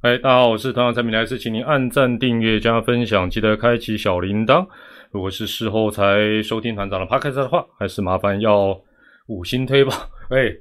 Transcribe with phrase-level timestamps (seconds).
[0.00, 4.64] 嗨，大家好，我是团长蔡明来，是请您按赞、订阅、加分享，记得开启小铃铛。
[5.10, 8.80] 如果是事后才收听团长的 podcast 的话，还是麻烦要
[9.26, 9.92] 五星推吧。
[10.30, 10.54] 哎，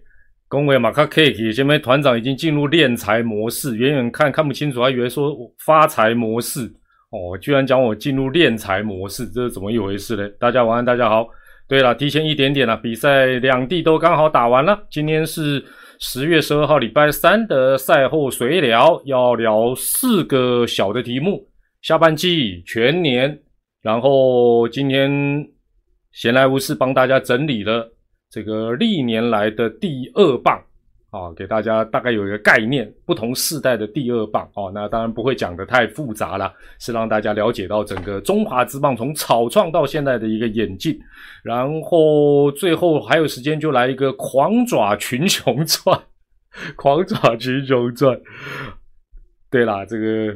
[0.48, 5.32] 恭维马卡 K，前面团长已经进入敛财模式，远远看看不清楚，还以为说
[5.64, 6.61] 发财模式
[7.11, 10.28] 哦，居然讲我进入敛财模式，这是怎么一回事呢？
[10.39, 11.28] 大家晚安，大家好。
[11.68, 14.88] 对了，提前一点点了，比赛两地都刚好打完了。
[14.89, 15.62] 今天是
[16.00, 21.46] 十月十二号，礼拜三的赛后随聊，要聊四个小的题目：
[21.82, 23.38] 下半季、全年。
[23.82, 25.11] 然后今天
[26.14, 27.94] 闲来无事，帮大家整理了
[28.32, 30.58] 这个历年来的第二棒。
[31.10, 41.00] 啊，给大家大概有一个概念，不同世代的第二棒哦，那当然不会讲的太复杂了，是让大家了解到整个中华之棒从草创到现在的一个演进，
[41.44, 45.97] 然后最后还有时间就来一个狂爪群雄传，
[46.75, 48.19] 狂爪群雄传。
[49.50, 50.35] 对啦，这个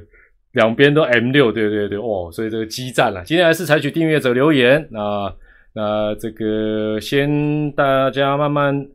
[0.53, 3.21] 两边都 M 六，对对对哦，所以这个激战了。
[3.25, 5.35] 今天还是采取订阅者留言，那
[5.73, 8.87] 那这个先大家慢慢。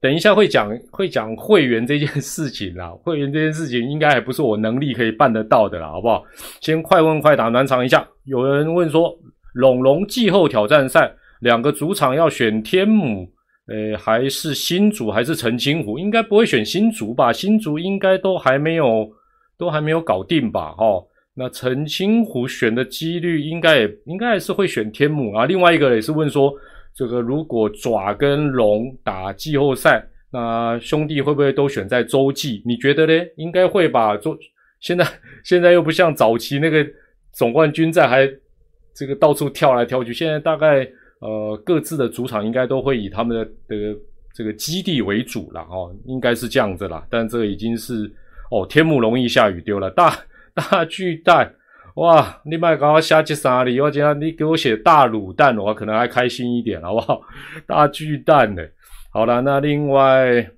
[0.00, 6.24] 等一下会讲会讲会员这件事情啦， 会员这件事情应该还不是我能力可以办得到的啦，好不好？
[6.60, 8.06] 先快问快答暖场一下。
[8.24, 9.12] 有人问说，
[9.54, 13.28] 龙龙季后挑战赛两个主场要选天母，
[13.66, 15.98] 呃，还是新竹还是澄清湖？
[15.98, 17.32] 应该不会选新竹吧？
[17.32, 19.10] 新竹应该都还没有
[19.58, 20.70] 都还没有搞定吧？
[20.74, 21.02] 哈，
[21.34, 25.44] 那澄清湖选的几率应该也应该还是会选天母啊。
[25.44, 26.54] 另外一个也是问说。
[26.98, 32.60] 这个如果爪跟龙打季后赛，那兄弟会不会都选在洲际？
[32.66, 33.24] 你觉得呢？
[33.36, 34.16] 应该会吧。
[34.16, 34.36] 洲
[34.82, 35.06] 现在
[35.44, 36.84] 现在又不像早期那个
[37.32, 38.28] 总冠军战还
[38.92, 40.12] 这个到处跳来跳去。
[40.12, 40.84] 现在大概
[41.20, 43.96] 呃各自的主场应该都会以他们的的
[44.34, 47.06] 这个基地为主了哦，应该是这样子啦。
[47.08, 48.10] 但这个已经是
[48.50, 50.18] 哦天幕容易下雨丢了，大
[50.52, 51.54] 大巨蛋。
[51.98, 57.20] 哇，你卖给我下几三里，我讲你给我写大卤蛋，我可能还开心一点，好不好？
[57.66, 58.62] 大巨蛋呢？
[59.12, 60.48] 好了，那另外，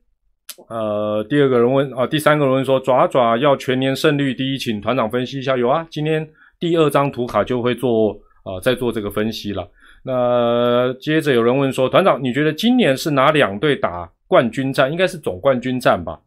[0.69, 5.57] 呃，第二个人问啊，第三个人问说，爪爪要全年胜率第一，请团长分析一下。
[5.57, 6.29] 有啊，今天
[6.59, 8.13] 第二张图卡就会做
[8.45, 9.67] 啊，在做这个分析了。
[10.05, 14.93] 那接着有人问说，团长，你觉得今年是哪两队打冠军战？
[14.93, 16.21] 应该是总冠军战吧？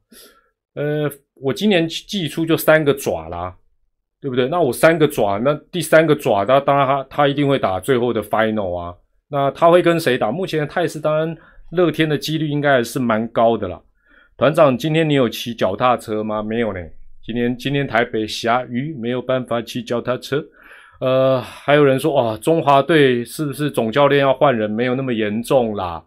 [0.74, 3.56] 呃，我今年寄出就三个爪啦。
[4.24, 4.48] 对不对？
[4.48, 8.96] 那我三个爪，那第三个爪，他当然他他一定会打最后的 final 啊。
[9.30, 10.32] 那他会跟谁打？
[10.32, 11.36] 目前的态势，当然
[11.72, 13.82] 乐天的几率应该还是蛮高的啦。
[14.38, 16.42] 团长，今天你有骑脚踏车吗？
[16.42, 16.80] 没有呢。
[17.22, 20.42] 今天今天台北下雨，没有办法骑脚踏车。
[21.02, 24.72] 呃，还有人说，哇，中华队是不是总教练要换人？
[24.72, 26.02] 没有那么严重啦。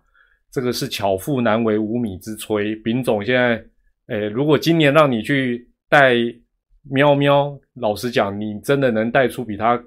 [0.50, 2.82] 这个是巧妇难为无米之炊。
[2.82, 3.62] 丙总现在，
[4.06, 6.14] 哎，如果今年让你去带。
[6.88, 9.80] 喵喵，老实讲，你真的能带出比他，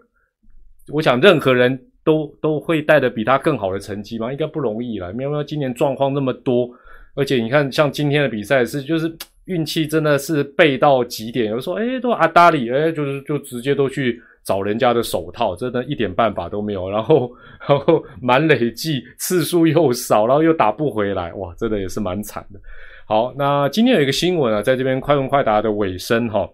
[0.91, 4.31] 我想任何人都都会带的比他更好的成绩吗？
[4.31, 5.13] 应该不容易了。
[5.13, 6.69] 喵喵今年状况那么多，
[7.15, 9.13] 而且你看，像今天的比赛是就是
[9.45, 11.47] 运气真的是背到极点。
[11.47, 16.89] 有人说，哎，都阿达里，哎，就是就直接都去找人家的手套，真的一点办法都没有。
[16.89, 17.31] 然后
[17.67, 22.59] 然后满累计次数又少，然后又打不回来，哇，真的也是蛮惨的。
[23.05, 26.49] 好，那今天有一个新闻啊，在这边快问快答的尾声哈。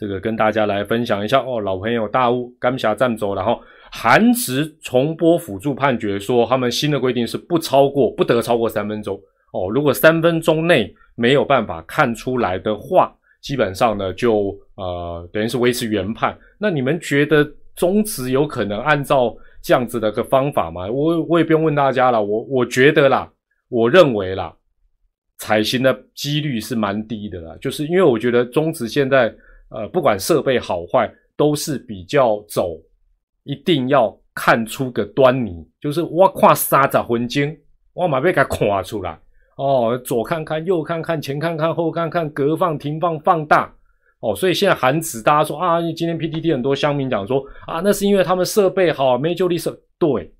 [0.00, 3.60] 这个跟大家来分享一下哦，老朋友大雾甘霞站走，然后
[3.92, 9.14] 韩职重播辅助判决说，他们新的规定是不超过不得超过三分钟
[9.52, 16.34] 哦，如果三分钟内没有办法看出来的话，基本上呢就呃等于是维持原判。
[16.58, 17.46] 那你们觉得
[17.76, 20.90] 中职有可能按照这样子的个方法吗？
[20.90, 23.30] 我我也不用问大家了，我我觉得啦，
[23.68, 24.50] 我认为啦，
[25.36, 29.30] 采行的几率是蛮低的啦，就是因为我觉得中职现在。
[29.70, 32.76] 呃，不管设备好坏，都是比较走，
[33.44, 37.56] 一定要看出个端倪，就是我跨三十分钟，
[37.92, 39.16] 我马被它看出来。
[39.56, 43.72] 哦，左看看，右看看，前看看，后看看，隔放、停放、放大。
[44.18, 50.32] 哦，所以现在韩子大家说啊，今天 PTT 很多乡民讲说啊，那是因为他们设备好，没就力设对，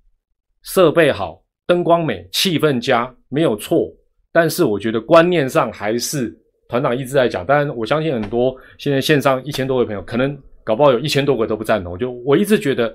[0.63, 3.89] 设备好，灯光美，气氛佳，没有错，
[4.33, 6.37] 但是我觉得观念上还是。
[6.71, 11.99] 团长一直在讲，但我相信很多现在线上一千多位朋友，可能搞不好有一千多个都不赞同。
[11.99, 12.95] 就我一直觉得，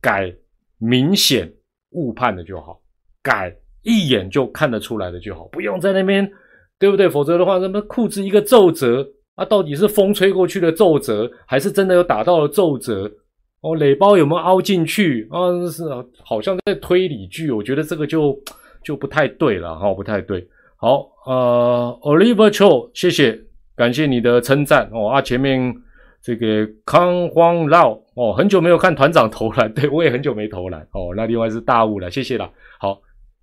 [0.00, 0.32] 改
[0.78, 1.52] 明显
[1.90, 2.80] 误判的就好，
[3.20, 6.30] 改一眼就看得出来的就好，不用在那边，
[6.78, 7.08] 对不对？
[7.08, 9.04] 否则的话，那么裤子一个皱褶
[9.34, 13.10] 啊，到底是风吹过去的皱褶，还是真的有打到了皱褶？
[13.62, 15.50] 哦，垒包有没有凹进去啊？
[15.68, 15.82] 是
[16.22, 18.38] 好像在推理剧，我觉得这个就
[18.84, 20.46] 就不太对了哈，不太对。
[20.80, 23.36] 好，呃，Oliver Cho，谢谢
[23.74, 25.20] 感谢你的称赞哦啊！
[25.20, 25.74] 前面
[26.22, 31.12] 这个康荒绕哦，很久没有看团长投篮， 对我也很久没投篮哦。
[31.16, 32.48] 那另外是大雾了，谢谢啦。
[32.78, 32.96] 好，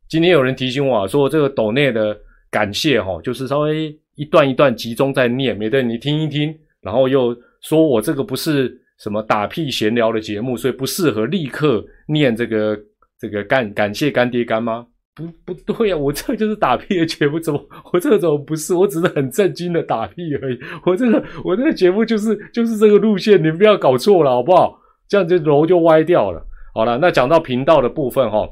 [0.08, 2.18] 今天有人提醒我说，这个斗内的
[2.50, 12.80] 感谢哈，就是稍微一段一段集中在念，免得你听一听，然后又说我这个不是什么打屁闲聊的节目，所以不适合立刻念这个
[13.20, 14.88] 这个干感谢干爹干妈。
[15.16, 17.60] 不不 对啊，我这个就是打屁的节目，怎么
[17.94, 18.74] 我这个怎么不是？
[18.74, 20.60] 我只是很震惊的打屁而已。
[20.86, 24.78] 我这个我这个节目就是就是这个路线，你不要搞错了好不好？
[25.08, 26.46] 这样就楼就歪掉了。
[26.74, 28.46] 好了，那讲到频道的部分哈，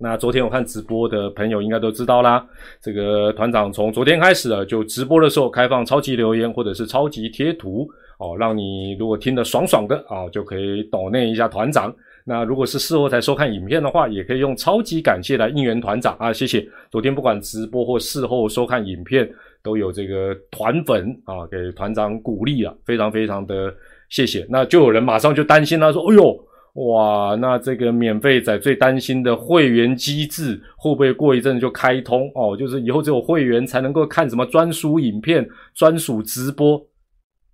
[0.00, 2.44] 那昨天我看直播的朋友应该都知道啦。
[2.82, 7.86] 这个团长从昨天开始啊，就直播的时候开放超级留言或者是超级贴图
[8.18, 11.94] 哦，让你如果听得爽爽的啊，就可以抖内一下团长。
[12.26, 16.32] 那如果是事后才收看影片的话，也可以用超级感谢来应援团长啊！
[16.32, 19.30] 谢谢，昨天不管直播或事后收看影片，
[19.62, 23.74] 都有这个团粉啊，给团长鼓励啊，非常非常的
[24.08, 24.46] 谢谢。
[24.48, 26.46] 那就有人马上就担心了，说：“哎呦，
[26.86, 32.56] 哇，那这个免费仔最担心的会员机制会不会过一阵就开通哦？
[32.56, 36.80] 就是以后只有会员才能够看什么专属影片、专属直播。”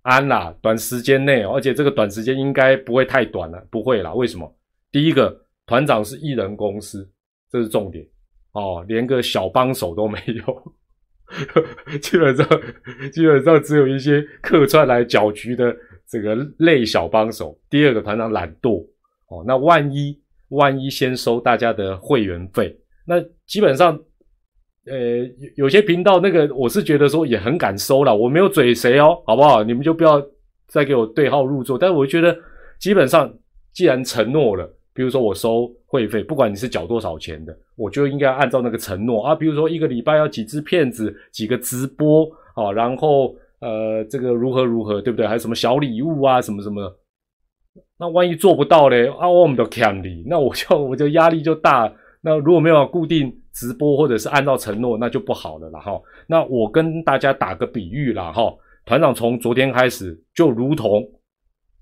[0.03, 4.13] 安啦，短时间内，而且这个短时间应该不会太短了，不会啦。
[4.13, 4.49] 为什么？
[4.91, 7.09] 第一个团长是艺人公司，
[7.49, 8.05] 这是重点
[8.51, 10.73] 哦，连个小帮手都没有，
[12.01, 12.45] 基本上
[13.13, 15.73] 基本上只有一些客串来搅局的
[16.09, 17.57] 这个类小帮手。
[17.69, 18.85] 第二个团长懒惰
[19.29, 23.15] 哦，那万一万一先收大家的会员费，那
[23.47, 23.97] 基本上
[24.87, 24.95] 呃
[25.55, 29.63] 有些频道那个我是觉得说也很敢收了，我没有嘴谁哦，好不好？
[29.63, 30.21] 你们就不要
[30.67, 31.77] 再给我对号入座。
[31.77, 32.37] 但是我觉得
[32.77, 33.33] 基本上
[33.71, 34.69] 既然承诺了。
[34.93, 39.33] 比如说我收会费，不管你是缴多少钱的，我就应该按照那个承诺啊。
[39.33, 45.25] 比如说一个礼拜要几支片子，几个直播啊，然后呃这个如何如何，对不对？
[45.25, 46.93] 还有什么小礼物啊，什么什么。
[47.97, 51.91] 那万一做不到嘞啊，我们都看你，那我就我就压力就大。
[52.19, 56.01] 那如果没有固定直播或者是按照承诺，那就不好了啦哈。
[56.27, 58.53] 那我跟大家打个比喻啦哈，
[58.85, 61.01] 团长从昨天开始就如同，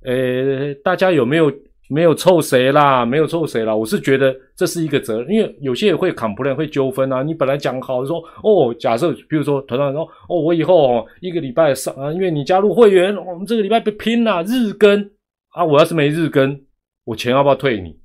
[0.03, 1.51] 呃，大家有没有？
[1.91, 3.75] 没有臭谁啦，没有臭谁啦。
[3.75, 7.23] 我是觉得这是一个责任，因为有些人会 complain 会纠纷啊。
[7.23, 15.09] 你本来讲好说哦，假设比如说团长说哦，我以后哦一个礼拜上啊，因为你加入会员，我们这个礼拜被拼了日更
[15.49, 15.65] 啊。
[15.65, 16.61] 我要是没日更，
[17.05, 17.97] 我钱要不要退你？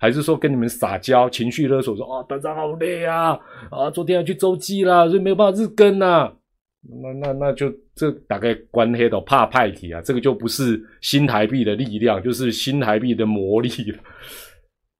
[0.00, 3.38] 还是说跟你们撒娇情绪勒索说啊，团长好累啊
[3.70, 6.32] 啊，昨天要去周记啦，所以没有办法日更呐。
[6.80, 13.98] 那那那就这大概关黑的怕派体啊，这个就不是新台币的力量，就是新台币的魔力了。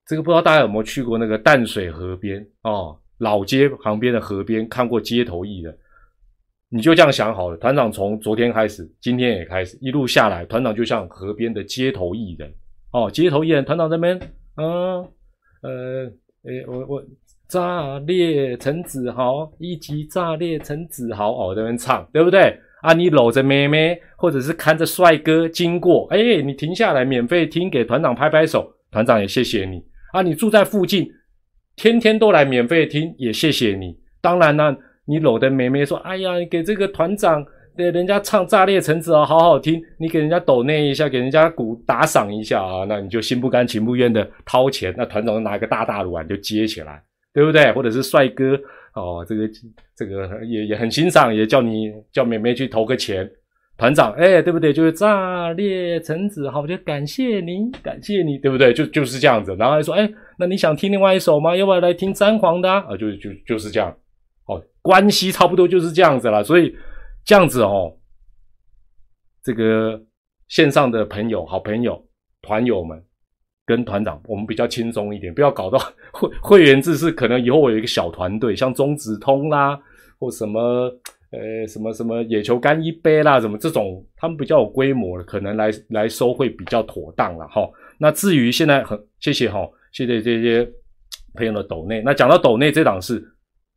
[0.05, 5.79] 这个不知道大家有没有去过那个淡水河边哦，老街旁边的河边看过街头艺人？
[6.69, 12.53] 你就这样想好了，团长从昨天开始，今天也开始，一路下来，团长就像河边的街头艺人
[12.93, 14.19] 哦，街头艺人，团长这边，
[14.57, 15.01] 嗯，
[15.63, 17.05] 呃，诶，我我。
[17.49, 22.93] 炸裂陈子豪，一级炸裂陈子豪哦，这边唱对不对啊？
[22.93, 30.21] 你搂着妹妹，或者是看着帅哥经过，哎，你停下来免费听，给团长拍拍手，团长也谢谢你啊。
[30.21, 31.09] 你住在附近，
[31.75, 33.97] 天天都来免费听，也谢谢你。
[34.21, 34.77] 当然呢，
[35.07, 37.43] 你搂着妹妹说，哎呀，给这个团长，
[37.75, 47.03] 对人家唱炸裂陈子豪好好听，你给人家抖那一下，给人家鼓打赏一下啊，那你就心不甘情不愿的掏钱，那团长拿一个大大的碗就接起来。
[47.39, 47.71] 对不对？
[47.71, 48.59] 或者是帅哥
[48.95, 49.49] 哦，这个
[49.95, 53.31] 这个也也很欣赏，也叫你叫妹妹去投个钱。
[53.77, 54.73] 团长，哎，对不对？
[54.73, 58.73] 就是炸裂橙子，好，就感谢您，感谢你，对不对？
[58.73, 59.55] 就就是这样子。
[59.57, 61.55] 然后还说，哎，那你想听另外一首吗？
[61.55, 62.97] 要不要来听詹皇的啊？
[62.97, 63.97] 就就就是这样。
[64.47, 66.43] 哦，关系差不多就是这样子了。
[66.43, 66.75] 所以
[67.25, 67.97] 这样子哦，
[69.45, 70.03] 这个
[70.49, 72.05] 线上的朋友、好朋友、
[72.43, 73.01] 团友们。
[73.69, 75.79] 跟团长，我们比较轻松一点，不要搞到
[76.11, 79.79] 会会员制是可能以后我有一个小团队，像中子通啦，
[80.19, 80.91] 或什么
[81.31, 87.71] 呃什么什么野球干一杯啦，什么这种，他们比较有规模的，可能来来收会比较妥当了哈。
[87.99, 90.67] 那至于现在很谢谢哈，谢谢这些
[91.35, 92.01] 朋友的抖内。
[92.03, 93.23] 那讲到抖内这档事，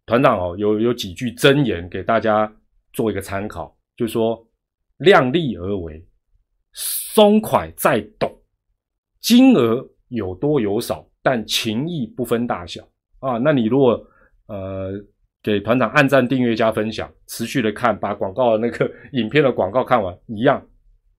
[0.05, 2.49] 团长哦有有几句真言给大家
[2.93, 4.41] 做一个参考，就是说
[4.99, 6.01] 量力而为，
[6.71, 8.40] 松快再抖。
[9.21, 12.81] 金额有多有少，但情谊不分大小
[13.19, 13.37] 啊！
[13.37, 13.91] 那你如果
[14.47, 14.91] 呃
[15.43, 20.61] 给团长按赞、订阅、加分享，持续的看，把广告的那个影片的广告看完，一样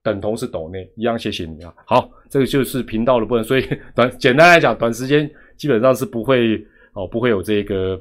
[0.03, 1.73] 等同是抖内，一样谢谢你啊！
[1.87, 6.57] 好，这个就是频道的部分，所以 短简单来讲，短时间基本上是不会
[6.95, 7.99] 哦，不会有这个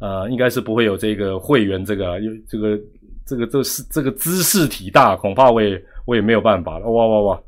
[0.00, 2.78] 呃，应该是不会有这个会员这个有这个。
[3.26, 6.90] 这个这是这个姿势体大，恐怕我也我也没有办法了。
[6.90, 7.42] 哇哇哇！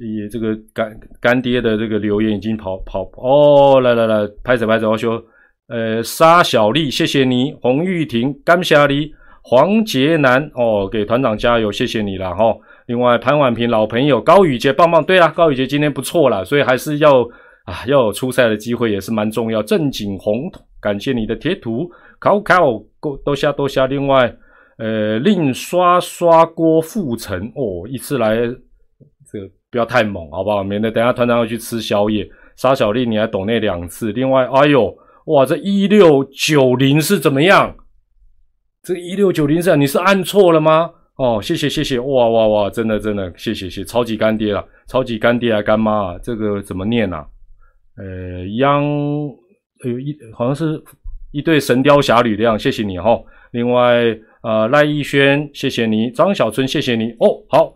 [0.00, 5.22] 也这个干干爹的这个留言已经跑跑哦，来来来，拍手拍手，我说，
[5.68, 12.56] 呃，沙小丽，谢谢你，洪玉婷，甘霞丽，黄杰南，哦，给团长加油，谢谢你了哈。
[12.86, 17.22] 另外潘婉平老朋友高宇杰棒棒，对啦，高宇杰今天不错了，所以还是要
[17.64, 19.62] 啊要有出赛的机会也是蛮重要。
[19.62, 21.88] 正景宏，感谢你的贴图，
[22.18, 23.86] 考考多多下多下。
[23.86, 24.34] 另外，
[24.78, 28.36] 呃，令刷刷锅复成哦，一次来
[29.30, 29.59] 这个。
[29.70, 30.64] 不要太猛，好不好？
[30.64, 32.28] 免得等下团长要去吃宵夜。
[32.56, 34.12] 沙小丽，你还懂那两次？
[34.12, 34.94] 另外，哎呦，
[35.26, 37.74] 哇，这一六九零是怎么样？
[38.82, 40.90] 这一六九零是你是按错了吗？
[41.16, 47.26] 哦，谢谢谢谢，哇哇哇，真的真的，谢谢谢，超级干爹了，超级干爹啊，干妈啊，这个怎么念啊？
[47.96, 48.82] 呃，央，
[49.84, 50.82] 哎呦一好像是
[51.32, 53.18] 一对神雕侠侣的样，谢谢你哈。
[53.52, 54.02] 另外，
[54.42, 57.74] 呃，赖逸轩，谢谢你，张小春，谢谢你哦，好。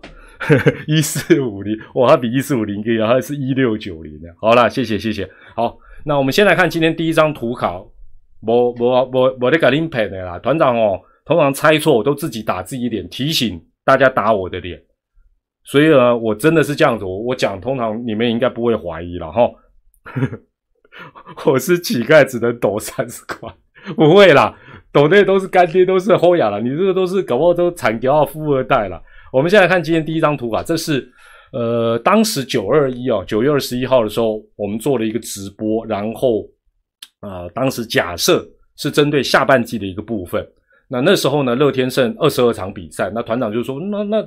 [0.86, 4.28] 一四五零，哇，它比一四五零更高，它是一六九零的。
[4.40, 5.28] 好了，谢谢谢谢。
[5.54, 7.80] 好，那我们先来看今天第一张图卡。
[8.46, 14.78] 我我我我的改林配的啦，团长哦，通常猜错我都自己打自己脸，提醒大家打我的脸。
[15.64, 19.50] 所以呢，我真的是这样子，我我讲，通常你们应该不会怀疑了哈。
[21.46, 23.50] 我是乞丐，只能抖三十块，
[23.96, 24.54] 不会啦，
[24.92, 26.60] 抖那都是干爹，都是后雅了。
[26.60, 29.02] 你这个都是搞不好都产掉富二代了。
[29.34, 31.04] 我们先来看今天第一张图吧，这是
[31.52, 36.48] 呃当时九二一哦九月二十一号的时候，我们做了一个直播，然后
[37.18, 40.46] 啊当时假设是针对下半季的一个部分。
[40.86, 44.24] 那那时候呢，乐天胜二十二场比赛，那团长就说，那那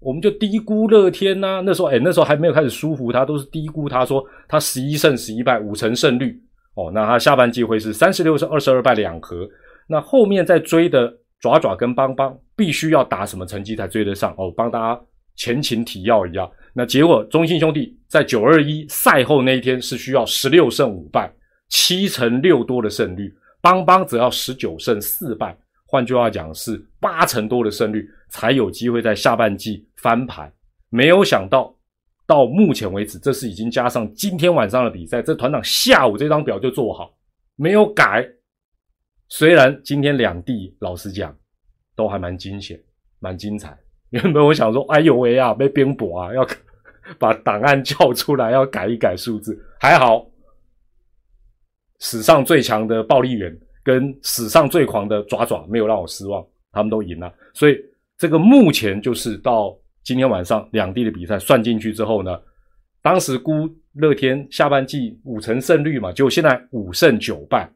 [0.00, 1.62] 我们就低估乐天呐。
[1.64, 6.38] 那时候哎那时候还没有开始舒服，他都是低估，他说他十一胜十一败五成胜率
[6.74, 9.48] 哦，那他下半季会是三十六胜二十二败两和。
[9.88, 11.10] 那后面再追的。
[11.42, 14.50] 爪爪跟邦邦必须要打什么成绩才追得上哦？
[14.56, 15.00] 帮大家
[15.34, 16.48] 前情提要一下。
[16.72, 21.30] 那结果中信兄弟在九二一赛后那一天是需要十六胜五败，
[21.68, 23.26] 七成六多的胜率；
[23.60, 30.50] 邦邦则要十九胜四败，换句话讲是八成多的胜率才有机会在下半季翻盘。
[30.90, 31.74] 没有想到
[32.24, 37.12] 到目前为止，这是已经加上今天晚上的比赛，这团长下午这张表就做好，
[37.56, 38.24] 没有改。
[39.34, 41.34] 虽然今天两地老实讲
[41.96, 42.78] 都还蛮惊险、
[43.18, 43.74] 蛮精彩。
[44.10, 46.46] 原本我想说，哎呦喂啊，被边博啊，要
[47.18, 49.58] 把档案叫出来，要改一改数字。
[49.80, 50.26] 还好，
[52.00, 57.32] 史上最强的暴力员跟史上最狂的爪爪没有让我失望，他们都赢了。
[57.54, 57.78] 所以
[58.18, 59.74] 这个目前就是到
[60.04, 62.38] 今天晚上两地的比赛算进去之后呢，
[63.00, 67.66] 当时估乐天下半季五成胜率嘛，结果现在五胜九败，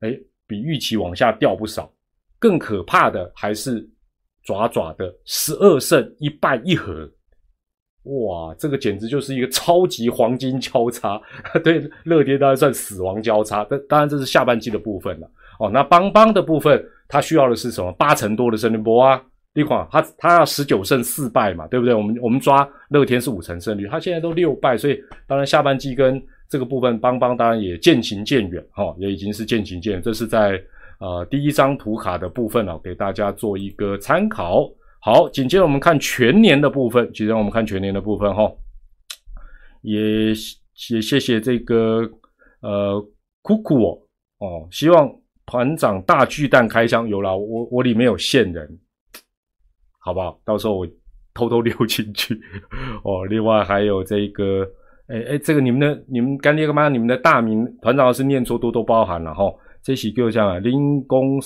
[0.00, 0.18] 哎。
[0.50, 1.88] 比预期往下掉不少，
[2.40, 3.88] 更可怕的还是
[4.42, 7.08] 爪爪的十二胜一败一和，
[8.02, 11.20] 哇，这个简直就是一个超级黄金交叉。
[11.62, 15.30] 对，乐天当然算死亡交叉，但当然这是下半季的部分了。
[15.60, 17.92] 哦，那邦邦的部分，他需要的是什么？
[17.92, 19.22] 八成多的胜率波啊，
[19.54, 21.94] 一款他他要十九胜四败嘛，对不对？
[21.94, 26.20] 我们我们抓乐天是五成胜率，他现在都六败，所以当然下半季跟。
[26.50, 30.02] 这个部分邦邦当然也渐行渐远哈，也已经是渐行渐远。
[30.02, 30.60] 这是在
[30.98, 34.68] 呃第一张图卡的部分哦，给大家做一个参考。
[35.00, 38.52] 好，紧接着我们看全年的部分，紧接着我们看全年的部分哈，
[39.82, 40.30] 也
[40.90, 42.02] 也谢谢这个
[42.62, 43.00] 呃
[43.42, 43.84] 酷酷
[44.38, 45.08] 哦，希望
[45.46, 48.68] 团长大巨蛋开箱有了，我我里面有线人，
[50.00, 50.40] 好不好？
[50.44, 50.86] 到时候我
[51.32, 52.34] 偷偷溜进去
[53.04, 53.24] 哦。
[53.24, 54.68] 另外还有这个。
[55.10, 59.52] 哎哎，这个你们的你们干爹干妈，你们的大名团长是念错，多多包涵了哈。
[59.82, 61.40] 这是给我讲啊，林公，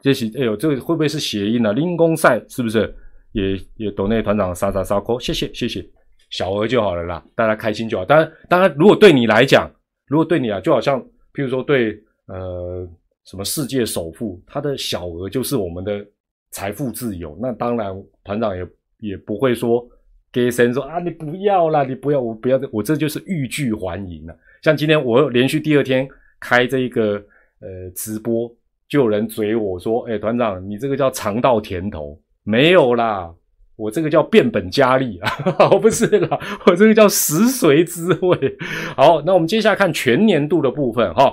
[0.00, 1.72] 这是哎呦，这个会不会是谐音呢？
[1.74, 2.94] 林公赛是不是？
[3.32, 5.86] 也也懂那团长杀杀杀扣，谢谢谢谢，
[6.30, 8.04] 小额就好了啦，大家开心就好。
[8.04, 9.70] 当然当然，如果对你来讲，
[10.06, 10.98] 如果对你啊，就好像
[11.34, 12.88] 譬如说对呃
[13.24, 16.02] 什么世界首富，他的小额就是我们的
[16.50, 18.66] 财富自由，那当然团长也
[19.00, 19.86] 也不会说。
[20.32, 24.34] 给神说啊，你不要啦，你不要，我不要，我这就是欲拒还迎了。
[24.62, 26.08] 像今天我连续第二天
[26.40, 27.22] 开这一个
[27.60, 28.50] 呃直播，
[28.88, 33.30] 就有人追我说，哎，团长，你这个叫尝到甜头没有啦？
[33.76, 35.30] 我这个叫变本加厉啊，
[35.70, 38.56] 我 不是啦，我这个叫食髓知味。
[38.96, 41.24] 好，那我们接下来看全年度的部分哈。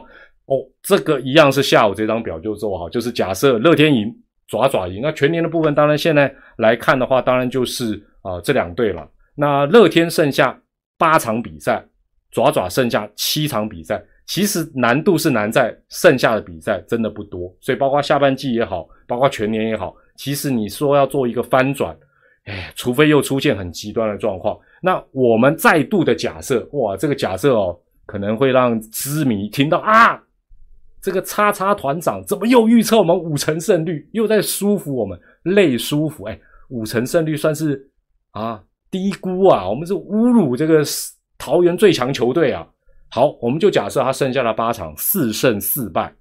[0.46, 4.13] 哦，这个一样是下午这张表就做好，就是假设乐天赢，
[4.48, 5.00] 爪爪赢。
[5.01, 8.03] 那全年的部分，当然现在来看的话，当然就是。
[8.22, 9.10] 啊，这两队了。
[9.36, 10.60] 那乐天剩下
[10.98, 11.86] 八场比赛，
[12.32, 14.04] 爪爪剩下七场比赛。
[14.26, 21.98] 其实难度是难在剩下的比赛真的不多，所以包括下半季也好，包括全年也好，其实你说要做一个翻转，
[22.44, 24.56] 哎，除非又出现很极端的状况。
[24.84, 30.22] 那我们再度的假设，哇，这个假设哦，可能会让知迷听到啊，
[31.02, 36.26] 这个叉叉团长怎么又预测我们五成胜率，又在舒服我们，累舒服。
[36.26, 37.84] 哎，五成胜率算是
[38.31, 40.83] 啊低估啊，我们是侮辱这个
[41.38, 42.67] 桃园最强球队啊。
[43.09, 46.13] 好，我们就假设他剩下的八场四胜四败，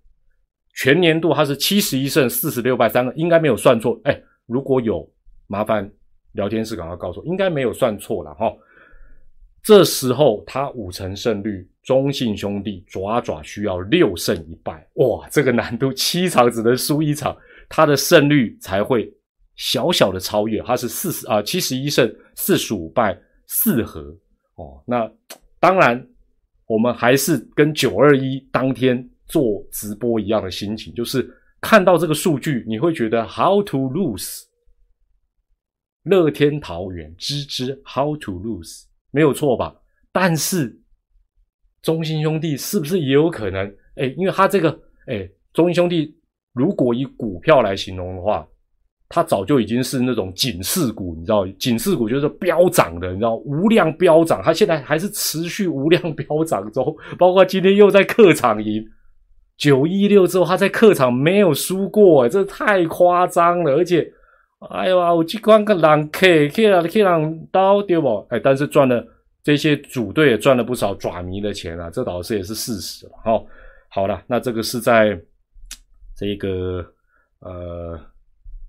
[0.75, 4.01] 全年度他是七十一胜四十六败三个，应该没有算错。
[4.05, 5.09] 哎，如果有
[5.47, 5.91] 麻烦。
[6.33, 8.53] 聊天室赶快告诉我，应该没有算错了哈。
[9.63, 17.37] 这时候他五成胜率，中信兄弟爪爪需要六胜一败，哇，这个难度七场只能输一场，
[17.69, 19.13] 他的胜率才会
[19.59, 20.63] 小小的超越。
[20.63, 23.15] 他是四十啊七十一胜四十五败
[23.47, 24.01] 四和
[24.55, 24.83] 哦。
[24.87, 25.07] 那
[25.61, 26.03] 当然，
[26.67, 31.29] 我们还是跟九二一当天做直播一样的心情，就是
[31.61, 34.45] 看到这个数据，你会觉得 how to lose。
[36.05, 39.77] 乐天桃园，知之 how to lose 没有错吧？
[40.13, 40.81] 但是
[41.83, 43.67] 中兴兄弟是不是也有可能？
[43.97, 44.71] 哎，因为他这个
[45.07, 46.17] 哎，中兴兄弟
[46.55, 48.49] 如果以股票来形容的话，
[49.09, 58.85] 它早就已经是那种警示股，你知道，警示股就是飙涨的，你知道，无量飙涨，它现在还是持续无量飙涨中，包括今天又在客场赢
[59.57, 64.13] 九一六之后，他在客场没有输过，这太夸张了，而且。
[64.71, 65.15] 哎呀！
[65.15, 68.27] 我去光个狼 K K 啊，K 狼刀对不？
[68.29, 69.07] 哎，但是赚了
[69.41, 73.13] 这些主队也赚了不少爪迷的钱啊，这倒是也是事实了。
[73.25, 73.47] 好，
[73.89, 75.17] 好了，那这个是在
[76.17, 76.85] 这个
[77.39, 77.97] 呃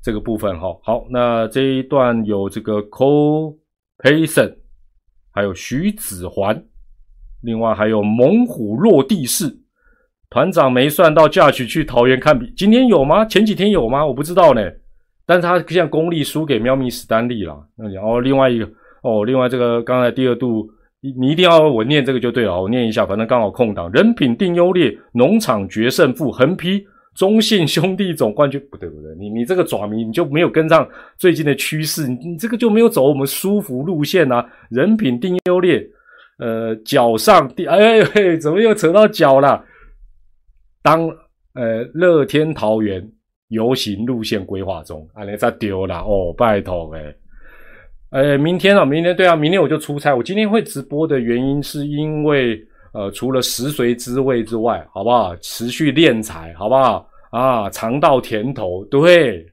[0.02, 0.76] 这个部分哈。
[0.84, 3.56] 好，那这一段有这个 Co
[4.00, 4.56] Payson，
[5.32, 6.64] 还有徐子桓，
[7.42, 9.60] 另外还有猛虎落地式
[10.30, 13.26] 团长没算到假期去桃园看比，今天有吗？
[13.26, 14.06] 前几天有吗？
[14.06, 14.62] 我不知道呢。
[15.26, 17.56] 但是他现在功力输给喵咪史丹利了，
[17.94, 18.68] 然后另外一个
[19.04, 20.68] 哦，另外这个刚才第二度，
[21.02, 23.92] 你一定要我念这个就对了，我念一下，反正刚好空档。
[23.92, 26.84] 人品定优劣，农场决胜负，横批
[27.20, 34.50] 中信兄弟总冠军，不对不对，你你这个爪迷你就没有跟上最近的趋势，你这个就没有走我们舒服路线啊。
[34.70, 35.86] 人品定优劣，
[36.38, 39.62] 呃，脚上第哎嘿，怎么又扯到脚了？
[40.82, 41.10] 当
[41.56, 43.06] 呃乐天桃园。
[43.50, 47.16] 游行路线规划中，啊，你再丢了哦，拜托哎，
[48.12, 50.14] 呃，明天啊，明天对啊，明天我就出差。
[50.14, 55.36] 我今天会直播的原因是因为，呃，除了食髓知味之外，好不好？
[55.38, 57.09] 持续练财，好不好？
[57.32, 59.46] 啊，尝到甜头，对。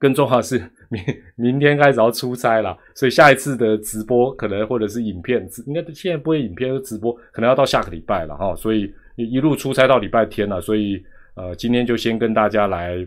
[0.00, 1.02] 更重要是 明
[1.36, 8.54] 明天开始要出差了，所以下一次的直播可能或者是影片，应该现在不会影片直播，可能要到下个礼拜了哈。
[8.54, 11.02] 所以一路出差到礼拜天了，所以
[11.34, 13.06] 呃，今天就先跟大家来。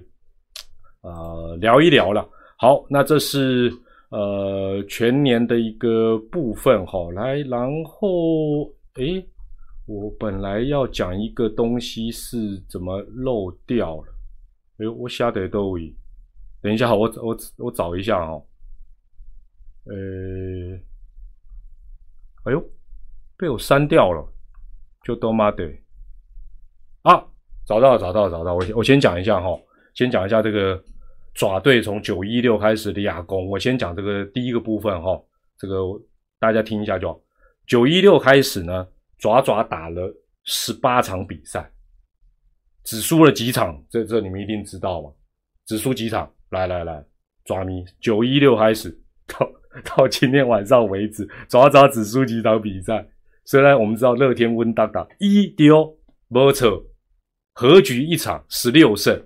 [1.04, 2.30] 呃，聊一聊了。
[2.60, 3.72] 好，那这是
[4.12, 7.10] 呃全年的一个部分哈。
[7.12, 9.26] 来，然后诶，
[9.86, 14.14] 我本来要讲一个东西是怎么漏掉了？
[14.78, 15.96] 哎，我下得都已。
[16.62, 18.34] 等一下，我我我找一下哈。
[19.86, 20.76] 呃，
[22.44, 22.64] 哎呦，
[23.38, 24.26] 被我删掉了，
[25.04, 25.64] 就都妈的
[27.04, 27.26] 啊！
[27.66, 28.56] 找到了，找到了，找到。
[28.56, 29.60] 我我先讲一下哈，
[29.94, 30.84] 先讲一下这个。
[31.34, 35.18] 爪队从九一六开始的亚攻，我先讲这个第一个部分哈，
[35.58, 35.78] 这个
[36.42, 37.18] 大家听一下就好。
[37.66, 38.86] 九一六开始呢，
[39.22, 41.72] 爪爪打了十八场比赛，
[42.84, 45.10] 只输了几场，这这你们一定知道嘛？
[45.66, 46.30] 只输几场？
[46.50, 47.02] 来来来，
[47.46, 48.90] 爪咪，九一六开始
[49.28, 49.50] 到
[49.86, 53.08] 到今天晚上为止，爪爪只输几场比赛。
[53.46, 56.84] 虽然我们知道乐天温当当一丢没错，
[57.54, 59.24] 和局一场十六胜，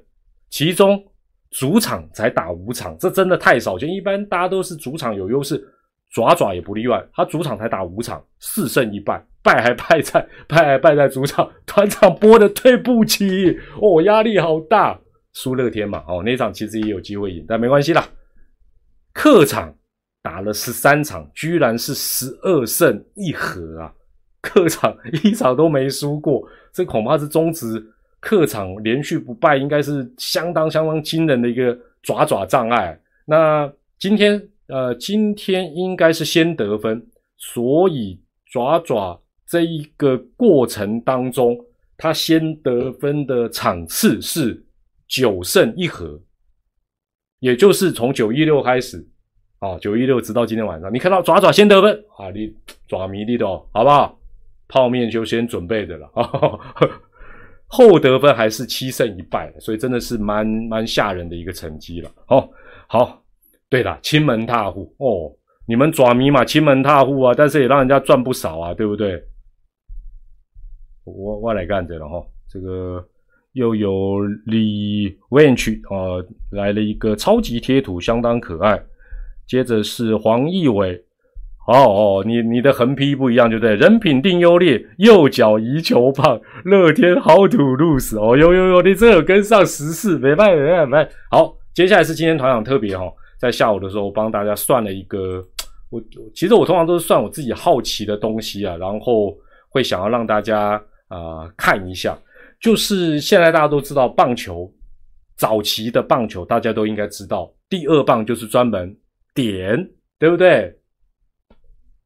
[0.49, 1.03] 其中。
[1.51, 3.87] 主场才打五场，这真的太少见。
[3.87, 5.65] 一般大家都是主场有优势，
[6.11, 7.01] 爪爪也不例外。
[7.13, 11.49] 他主场才打五场，四胜一败，败还败在败还败在主场。
[11.67, 14.99] 团长播的对不起哦，压力好大。
[15.33, 18.07] 输乐天嘛，哦，那场其实也有机会赢，但没关系啦。
[19.13, 19.75] 客场
[20.23, 23.93] 打了十三场，居然是十二胜一和啊！
[24.41, 27.85] 客场一场都没输过，这恐怕是中职。
[28.21, 32.97] 客场连续不败，应该是相当相当惊人的一个爪爪障碍。
[33.25, 37.05] 那今天，呃，今天应该是先得分，
[37.37, 41.57] 所以爪爪这一个过程当中，
[41.97, 44.65] 他先得分的场次是
[45.07, 46.19] 九胜一和，
[47.39, 49.07] 也就是从九一六开始，
[49.59, 52.53] 啊，九一六直到今天晚上，你看到爪爪先得分啊，你
[52.87, 54.17] 爪迷你的好不好？
[54.67, 56.29] 泡面就先准备的了啊。
[57.67, 62.09] 后得分还是七胜一败，所以真的是蛮蛮吓人的一个成绩了。
[62.25, 62.49] 好，
[62.87, 63.23] 好，
[63.69, 65.31] 对了，亲门踏户哦，
[65.67, 69.23] 你们爪迷嘛，亲门踏户啊，但是也让人家赚不少啊，对不对？
[71.05, 73.03] 我我来干这了哈，这个
[73.53, 78.81] 又有李 Wench 啊，来了一个超级贴图，相当可爱。
[79.47, 81.01] 接着是黄义伟。
[81.67, 83.75] 哦哦，你你的横批不一样，对不对。
[83.75, 88.19] 人品定优劣，右脚移球棒，乐天好土路死。
[88.19, 91.09] 哦呦呦呦，你这有跟上时事，没办没办没办。
[91.31, 95.43] 好，接下来是今天团长特别哈，在下午的时候我帮大家算了一个，
[95.89, 95.99] 我
[96.35, 99.35] 其实我通常都是算我自己好奇的东西啊，然后
[99.69, 102.17] 会想要让大家啊看一下，
[102.59, 104.71] 就是现在大家都知道棒球，
[105.37, 108.95] 早期的棒球大家都应该知道，第二棒就是专门
[109.33, 110.73] 点，对不对？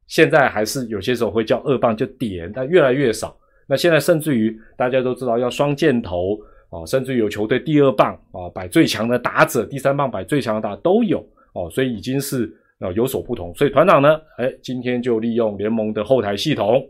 [0.07, 3.37] 现在还是有些时候会叫二棒就点，但越来越少。
[3.67, 6.35] 那现在甚至于大家都知道要双箭头
[6.71, 11.19] 啊，甚至有球队第二棒啊摆最强的打者，第三棒摆最强的打都有
[11.53, 13.53] 哦，所以已经是呃有所不同。
[13.53, 16.83] 所以团长呢，哎，今天就利用联盟的后台系统，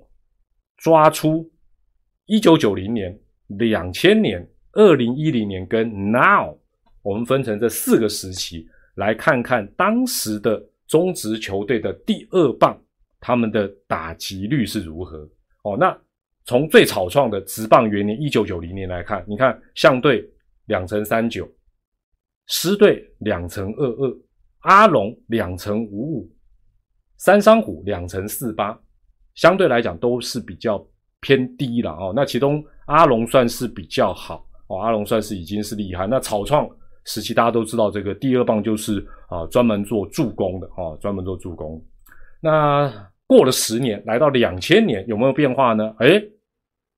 [0.78, 1.45] 抓出
[2.29, 6.59] 一九九零年、两千年、二零一零年跟 Now，
[7.01, 12.79] 我们分成这四个时期来看看当时的中职球队的第二棒。
[13.19, 15.27] 他们的打击率是如何？
[15.63, 15.99] 哦，那
[16.45, 20.23] 从最草创的职棒元年一九九零年来看，你看相对
[20.67, 21.51] 两成三九，
[22.45, 24.17] 狮队两成二二，
[24.59, 26.31] 阿龙两成五五，
[27.17, 28.79] 三商虎两成四八，
[29.33, 30.77] 相对来讲都是比较
[31.21, 32.13] 偏低了哦。
[32.15, 36.08] 那其中阿龙算是比较好哦，阿龙算是已经是厉害。
[36.08, 36.69] 那草创
[37.05, 41.82] 时期大家都知道，这个第二棒就是啊专门做助攻的哦，专门做助攻。
[42.41, 42.91] 那
[43.27, 45.93] 过了十年，来到两千年，有没有变化呢？
[45.99, 46.21] 哎，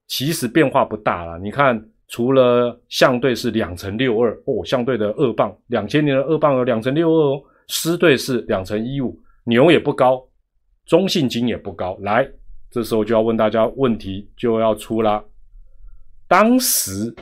[0.08, 1.38] 其实变化不大了。
[1.40, 10.22] 你看，除了相对是两成六二哦，相对的二棒，两千年的二棒有两成六二哦，狮队是两成一五，牛也不高，
[10.86, 11.98] 中性金也不高。
[12.02, 12.28] 来，
[12.72, 15.24] 这时候就要问大家问题就要出啦。
[16.28, 17.14] 当时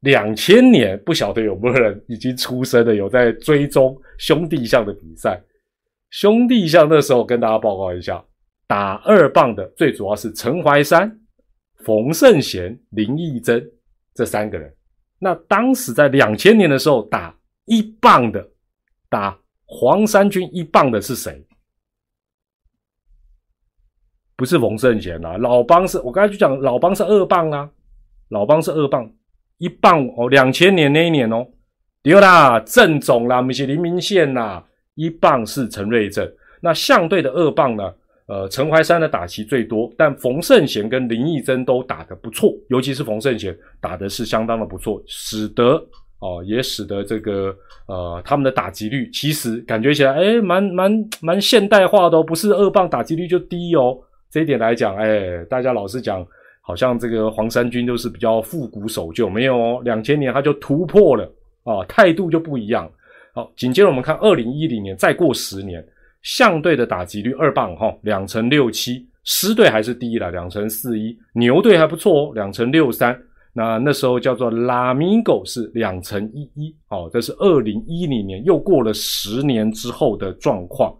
[0.00, 5.40] 两千年，不晓得有没有人已经出生的，有在追踪兄弟象的比赛。
[6.10, 8.22] 兄弟像那时候跟大家报告一下，
[8.66, 11.16] 打二棒的最主要是陈怀山、
[11.84, 13.64] 冯胜贤、林义珍
[14.12, 14.74] 这三个人。
[15.18, 17.34] 那当时在两千年的时候打
[17.66, 18.46] 一棒的，
[19.08, 21.44] 打黄山军一棒的是谁？
[24.44, 27.66] 不是冯胜贤啊，老帮是我刚才就讲老帮是二棒啊，
[28.28, 29.10] 老帮是二棒，
[29.56, 31.46] 一棒哦，两千年那一年哦，
[32.02, 34.62] 第二啦，郑总啦，不是林明宪呐。
[34.96, 36.30] 一棒是陈瑞正，
[36.60, 37.90] 那相对的二棒呢？
[38.26, 45.82] 呃，陈怀山的打旗最多，但冯胜贤跟林义珍都打得不错，尤其是冯胜贤打的是相当的不错，使得
[46.18, 53.98] 哦，也使得这个呃他们的打击率其实感觉起来哎，蛮蛮蛮现代化的哦，不是二棒打击率就低哦。
[54.34, 56.26] 这一点来讲，哎，大家老是讲，
[56.60, 61.24] 好像这个黄山军就是比较复古守旧，没有哦，两千年他就突破了
[61.62, 62.90] 啊，态度就不一样。
[63.32, 65.86] 好，紧接着我们看二零一零年，再过十年，
[66.22, 73.16] 相对的打击率二棒哈，两成六七，狮队还是第一了，两成四一，牛队还不错哦，两成六三。
[73.52, 80.92] 那那时候叫做拉米狗是两成一一，哦，这是二零一零年，又过了十年之后的状况。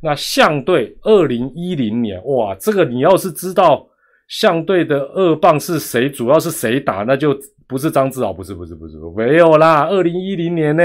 [0.00, 3.88] 那相对二零一零年，哇，这个你要是知道
[4.28, 10.82] 相对的二棒是谁，主要是谁打，那就不是张志豪，不是不是不是，没有啦，二零一零年呢。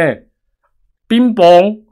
[1.06, 1.86] 冰崩，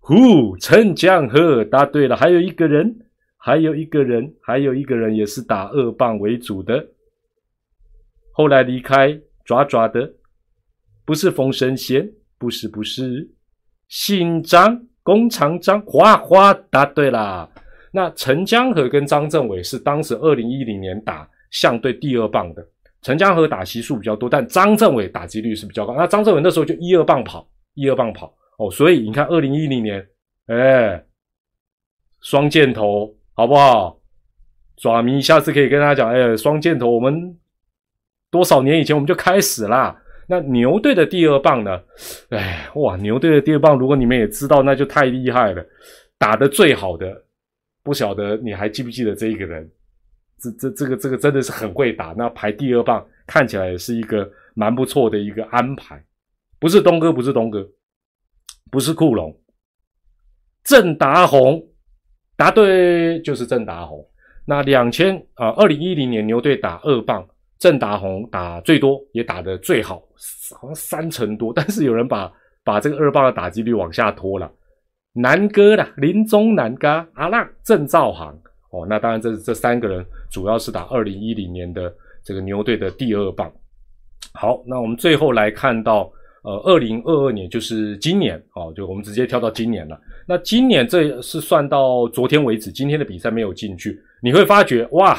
[0.00, 2.16] 呼，陈江河答对了。
[2.16, 3.06] 还有一个人，
[3.36, 6.84] 还有一个人，还有一个人也是打二棒为主的。
[8.32, 10.14] 后来离开爪爪的，
[11.04, 13.30] 不是冯神仙，不是不是，
[13.86, 17.48] 姓张，工厂张，花花答对啦。
[17.92, 22.66] 那陈江河跟张政委是当时二零一零年打相对第二棒的。
[23.02, 25.94] 陈江河打席数比较多，但张政委打击率是比较高。
[25.94, 28.34] 那张政委那时候就一二棒跑，一二棒跑。
[28.58, 30.04] 哦，所以你看，二零一零年，
[30.46, 31.04] 哎，
[32.22, 33.98] 双箭头好不好？
[34.76, 37.38] 爪迷下次可以跟他讲，哎，双箭头，我们
[38.30, 40.00] 多少年以前我们就开始啦。
[40.26, 41.80] 那牛队的第二棒呢？
[42.30, 45.64] 哎，哇，牛队的第二棒，如果你们也知道，那就太厉害了。
[46.18, 47.24] 打的最好的，
[47.82, 49.70] 不晓得你还记不记得这一个人？
[50.38, 52.14] 这这这个这个真的是很会打。
[52.16, 56.02] 那排第二棒看起来也是一个蛮不错的一个安排。
[56.58, 57.66] 不是东哥，不是东哥。
[58.70, 59.32] 不是库龙，
[60.64, 61.64] 郑达宏
[62.36, 64.04] 答对，就是郑达宏。
[64.46, 67.24] 那两千啊，二零一零年牛队打二棒，
[67.58, 70.02] 郑达宏打最多，也打得最好，
[70.58, 71.52] 好像三成多。
[71.56, 72.30] 但是有人把
[72.62, 74.50] 把这个二棒的打击率往下拖了。
[75.12, 78.36] 南哥的林中南哥阿浪郑兆航
[78.70, 83.50] 哦，那当然这这三个人主要是打二零一零年的这个牛队的第二棒。
[84.32, 86.10] 好，那我们最后来看到
[86.42, 89.96] 呃二零二二年，就是今年哦，就我们直接跳到今年了。
[90.26, 95.16] 那今年这是算到昨天为止，今天的比赛没有进去，你会发觉哇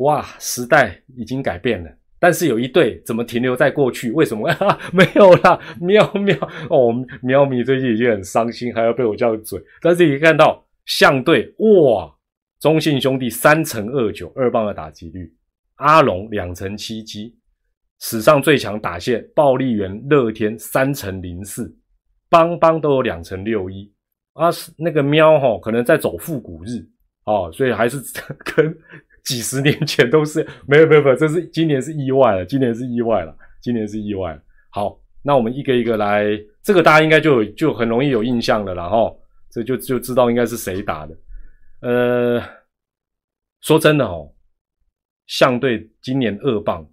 [0.00, 1.90] 哇时代已经改变了。
[2.22, 4.12] 但是有一对怎么停留在过去？
[4.12, 4.46] 为什么？
[4.92, 6.36] 没有啦，喵喵
[6.68, 9.58] 哦，喵咪最近已经很伤心，还要被我叫嘴。
[9.80, 12.14] 但是你看到象队哇，
[12.60, 15.34] 中信兄弟三乘二九二棒的打击率，
[15.76, 17.38] 阿龙两成七击，
[18.00, 21.74] 史上最强打线暴力员乐天三乘零四，
[22.28, 23.90] 邦邦都有两成六一
[24.34, 26.86] 啊，那个喵哈可能在走复古日
[27.24, 27.96] 哦，所以还是
[28.54, 28.78] 跟。
[29.24, 34.38] 几十年前都是没有没有没有，这是今年是意外了，今年是意外了，今年是意外。
[34.70, 36.24] 好，那我们一个一个来，
[36.62, 41.16] 这个大家应该就就很容易有印象了，然后这就就知道应该是谁打的。
[41.80, 42.42] 呃，
[43.60, 44.32] 说真的哦，
[45.26, 46.86] 相对今年二棒，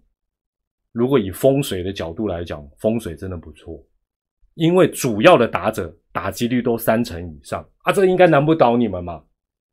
[0.92, 3.84] 如果以风水的角度来讲，风水真的不错，
[4.56, 9.24] 因为主要的打者打击率都三成以上啊，这应该难不倒你们嘛。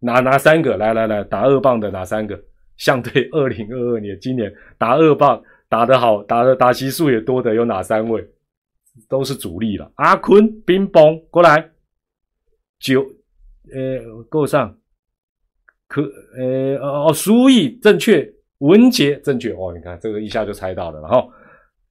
[0.04, 0.76] 哪哪三个？
[0.76, 2.38] 来来来，打二棒的哪三个？
[2.76, 8.22] 相对二零二二年，今年打二棒打得好，打的打席数也多的有哪三位？
[9.08, 9.90] 都是主力了。
[9.96, 11.70] 阿坤、冰崩过来，
[12.78, 13.00] 九
[13.72, 14.76] 呃够上，
[15.88, 16.02] 可
[16.38, 21.00] 呃哦苏毅正确，文杰正确哦，你看这个一下就猜到了。
[21.00, 21.30] 然后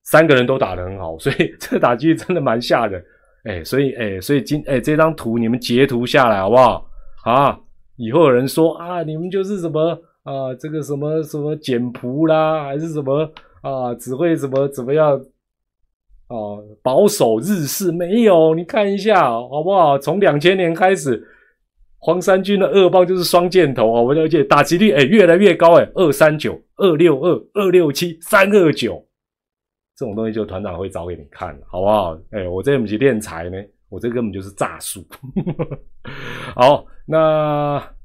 [0.03, 3.03] 三个人都打得很好，所以这打击真的蛮吓人。
[3.45, 6.89] 哎，所以哎，所以今哎这张图你们截图下来好不好？
[7.23, 7.59] 啊！
[8.03, 13.29] 以后有人说啊，你们就是什么啊，这个什么什么简朴啦，还是什么
[13.61, 15.17] 啊，只会怎么怎么样
[16.27, 16.35] 啊，
[16.81, 18.53] 保守日式没有？
[18.53, 19.97] 你看一下好不好？
[19.97, 21.25] 从两千年开始，
[21.99, 29.05] 黄山军的二棒就是双箭头啊，我了解打击率哎越来越高哎，二三九、二六二、二六七、三二九，
[29.95, 32.17] 这种东西就团长会找给你看，好不好？
[32.31, 33.57] 哎，我这不是练财呢。
[33.89, 35.05] 我这根本就是诈术。
[36.55, 37.95] 好，那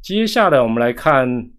[0.00, 1.50] 接下来我们来看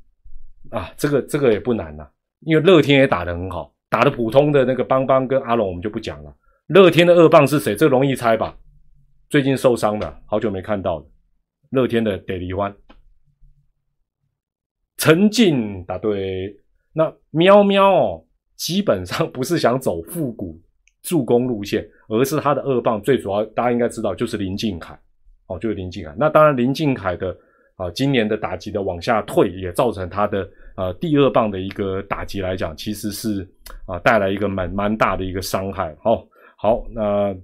[0.69, 2.07] 啊，这个这个也不难呐，
[2.41, 6.35] 因为乐天也打得很好，打的普通的那个邦邦跟阿龙我们就不讲了。
[6.67, 7.75] 乐天的二棒是谁？
[7.75, 8.57] 这容易猜吧？
[9.29, 11.05] 最近受伤的，好久没看到了。
[11.71, 12.75] 乐天的得离欢，
[14.97, 16.55] 陈进答对。
[16.93, 20.61] 那喵喵哦，基本上不是想走复古。
[21.01, 24.97] 助攻路线，而是他的二棒最主要，大家应该知道就是林敬凯，
[25.57, 26.13] 就是林敬凯。
[26.17, 27.35] 那当然，林敬凯的
[27.75, 33.47] 啊，今年的打击的往下退，也造成他的呃第二棒的一个打击来讲，其实是
[33.85, 35.95] 啊带来一个蛮蛮大的一个伤害。
[36.01, 36.25] 好，
[36.57, 37.35] 好，那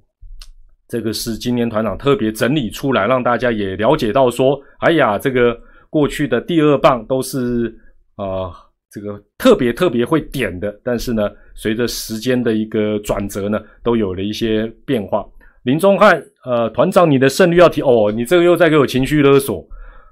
[0.87, 7.75] 这个是今年团长特别整理出来，让大家也了解到说，哎呀，这个过去的第二棒都是
[8.15, 8.51] 啊。
[8.91, 15.23] 这个特别特别会点的，但是呢，随着时间的一个转折呢，都有了一些变化。
[15.63, 19.67] 林中汉，呃，团长，你的胜率要提哦，你这个又在给我情绪勒索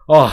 [0.07, 0.31] 啊！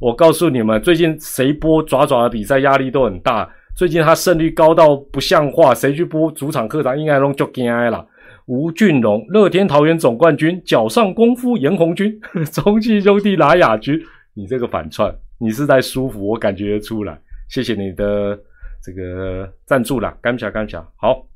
[0.00, 8.06] 我告诉你们，最近谁播爪爪的比赛压力都很大，最近他胜率高到不像话，谁去播主场客场应该拢就惊了。
[8.46, 12.20] 吴俊龙，乐天桃园总冠军，脚上功夫严红军，
[12.52, 13.98] 中继兄弟拿亚军，
[14.34, 17.18] 你这个反串，你是在舒服，我感觉出来。
[17.48, 18.38] 谢谢你的
[18.82, 20.82] 这个赞助啦，干起来干起来。
[20.96, 21.26] 好，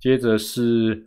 [0.00, 1.00] 接着是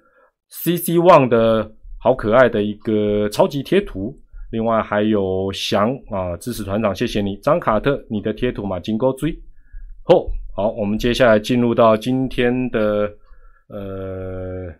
[0.49, 4.15] CC One 的好可爱的一个超级贴图，
[4.51, 7.37] 另外还有翔啊，支持团长，谢谢你。
[7.37, 9.31] 张卡特，你的贴图嘛，金钩追。
[10.05, 13.11] 哦，好，我们接下来进入到今天的
[13.67, 14.73] 呃，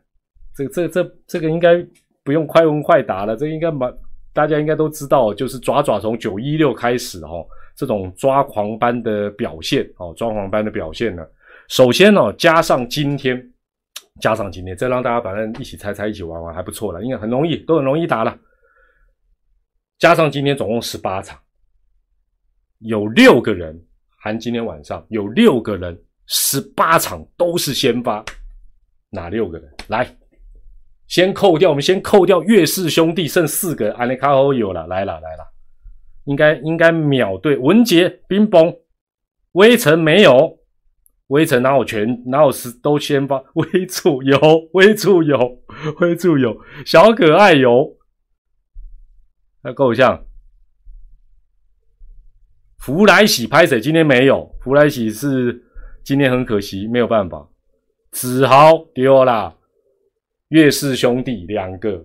[0.55, 1.85] 这这这这个应该
[2.23, 3.93] 不用快问快答了，这应该蛮
[4.33, 7.45] 大家应该都知道，就是爪爪从九一六开始哦。
[7.75, 11.25] 这种抓狂般的表现哦，抓狂般的表现呢。
[11.69, 13.41] 首先呢，加上今天，
[14.19, 18.37] 加上今天，再让大家反正一起猜猜，一起玩玩还不错了，应该很容易，都很容易打了。
[19.97, 21.39] 加上今天总共十八场，
[22.79, 23.81] 有六个人
[24.17, 28.23] 含今天晚上有六个人，十八场都是先发，
[29.09, 29.73] 哪六个人？
[29.87, 30.17] 来，
[31.07, 35.45] 先扣掉，我们先扣掉岳氏兄弟，剩四个，安利卡欧有了，来了，来了。
[36.25, 38.71] 应该应该秒对，文杰冰崩，
[39.53, 40.58] 微尘没有，
[41.29, 44.39] 微尘哪有全哪有十都先发， 微处有，
[44.73, 45.63] 微处有，
[45.99, 47.97] 微处有，小可爱有，
[49.63, 50.25] 那够像。
[52.79, 53.79] 福来喜拍谁？
[53.79, 55.63] 今天没有，福来喜是
[56.03, 57.47] 今天很可惜，没有办法。
[58.11, 59.55] 子豪丢了，
[60.47, 62.03] 岳氏兄弟两个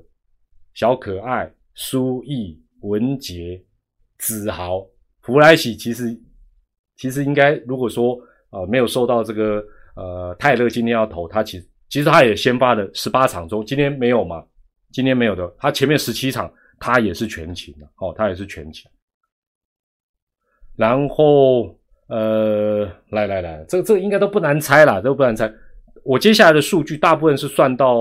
[0.75, 3.65] 小可爱，苏毅、文杰、
[4.19, 4.87] 子豪、
[5.23, 6.21] 弗莱喜，其实
[6.97, 8.19] 其实应该如果说
[8.55, 9.62] 呃没有受到这个
[9.97, 14.43] 呃泰勒今天要投，他其实其实他也先发的十八场中，今天没有嘛？
[14.93, 18.90] 今天没有的，他前面十七场他也是全勤的，哦，他也是全勤。
[20.77, 21.77] 然后
[22.09, 25.53] 呃，来来来，这这应该都不难猜啦，都不难猜。
[26.05, 27.95] 我接下来的数据大部分是算到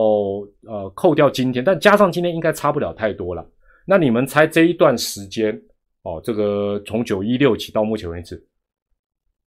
[0.68, 3.48] 呃扣掉今天，但加上今天应该差不了太多了。
[3.86, 5.58] 那你们猜这一段时间
[6.02, 8.44] 哦，这个从九一六起到目前为止，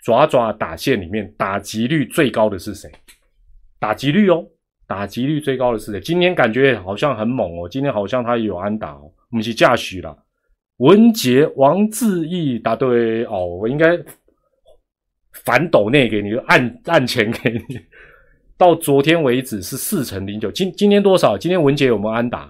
[0.06, 2.88] 爪爪打线里面打击率最高的是谁？
[3.80, 4.46] 打击率哦，
[4.86, 6.00] 打击率最高的是谁？
[6.00, 10.16] 今天感觉好像很猛哦，今天好像他也有安打哦，我们去驾许了。
[10.76, 13.98] 文杰、王志毅答对哦，我应该
[15.44, 17.76] 反斗内给你，按按钱给你。
[18.56, 21.36] 到昨天为止是四成零九，今今天多少？
[21.36, 22.48] 今天文杰有没有安打？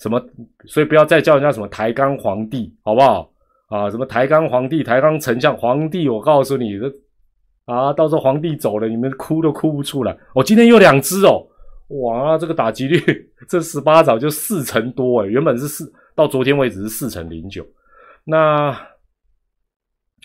[0.00, 0.20] 什么？
[0.66, 3.31] 所以不要再叫人家什么抬杠皇帝，好不好？
[3.72, 6.06] 啊，什么抬杠皇帝、抬杠丞相、皇帝？
[6.06, 6.92] 我告诉你，这
[7.64, 10.14] 啊，到时候皇帝走了，你们哭都哭不出来。
[10.34, 11.42] 我今天又两只哦，
[12.02, 13.00] 哇，这个打击率
[13.48, 17.66] 这十八早就四成多哎，原本是四，到昨天为止是四成零九。
[18.24, 18.76] 那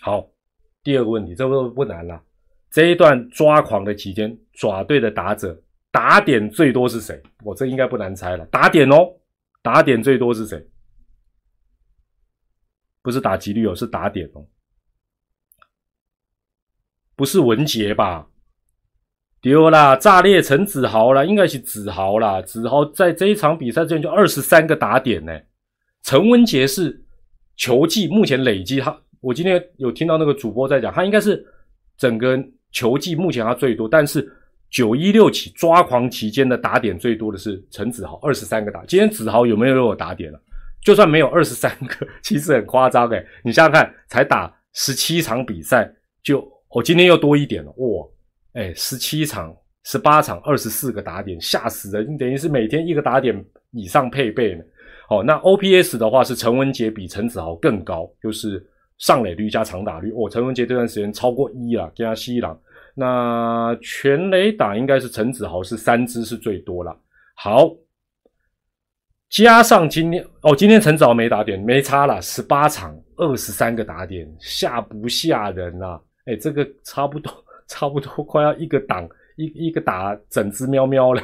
[0.02, 0.28] 好，
[0.84, 2.20] 第二个问题，这个不难了。
[2.70, 5.58] 这一段抓狂的期间，爪队的打者
[5.90, 7.18] 打点最多是谁？
[7.42, 8.44] 我这应该不难猜了。
[8.50, 9.08] 打点哦，
[9.62, 10.62] 打点最多是谁？
[13.08, 14.44] 不是打击率哦，是打点哦。
[17.16, 18.28] 不是文杰吧？
[19.40, 19.96] 丢啦！
[19.96, 22.42] 炸裂陈子豪啦，应该是子豪啦。
[22.42, 25.32] 子豪在这一场比赛之前就二十三个打点呢。
[26.02, 27.02] 陈文杰是
[27.56, 31.42] 球技目前累积，他我今天有听到那个主播在讲，他应该是
[31.96, 32.38] 整个。
[32.70, 34.30] 球技目前他最多，但是
[34.68, 38.84] 九一六起抓狂期间的打点最多的是陈子豪，二十三个打。
[38.84, 40.38] 今天子豪有没有有打点了？
[40.82, 43.24] 就算没有二十三个， 其实很夸张诶。
[43.44, 45.90] 你想想看，才打十七场比赛，
[46.22, 48.06] 就我今天又多一点了哇！
[48.54, 52.16] 哎，十七场、十八场，二十四个打点，吓死人！
[52.16, 54.64] 等于是每天一个打点以上配备呢。
[55.10, 58.64] 哦，那 OPS 的话是陈文杰比陈子豪更高，就是。
[58.98, 62.60] 上垒率加长打率，哦，陈文杰这段时间超过一啊，加西朗。
[62.96, 66.92] 那全垒打应该是陈子豪是三支是最多了。
[67.36, 67.70] 好，
[69.30, 76.00] 加上今天哦，今天陈早没打点，没差了，十八场二十三个打点，吓不吓人啊？
[76.26, 77.32] 哎，这个差不多，
[77.68, 81.22] 差不多快要一个档一一个打整只喵喵了。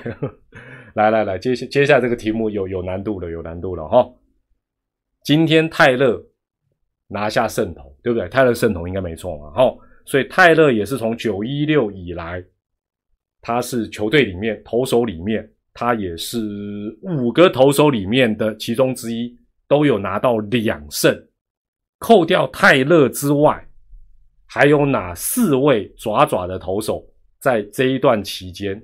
[0.94, 4.08] 来来来，接下接下来这个题目有有难度了，有难度了哈。
[5.22, 6.24] 今天泰勒。
[7.06, 8.26] 拿下胜投，对不对？
[8.30, 9.52] 泰勒胜投应该没错嘛。
[9.54, 12.42] 好，所以泰勒也是从九一六以来，
[13.42, 19.36] 他是球队里面投手里面，他也是五个投手里面的其中之一，
[19.68, 21.12] 都有拿到两胜。
[21.98, 23.66] 扣掉泰勒之外，
[24.46, 27.04] 还有哪四位爪爪的投手
[27.40, 28.80] 在这一段期间，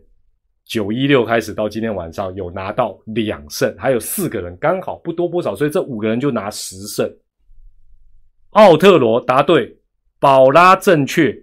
[0.65, 3.75] 九一六开始到今天晚上有拿到两胜？
[3.79, 7.09] 还有四个人刚好不多不少，所以这五个人就拿十胜。
[8.51, 9.79] 奥特罗答对，
[10.19, 11.37] 宝拉正确，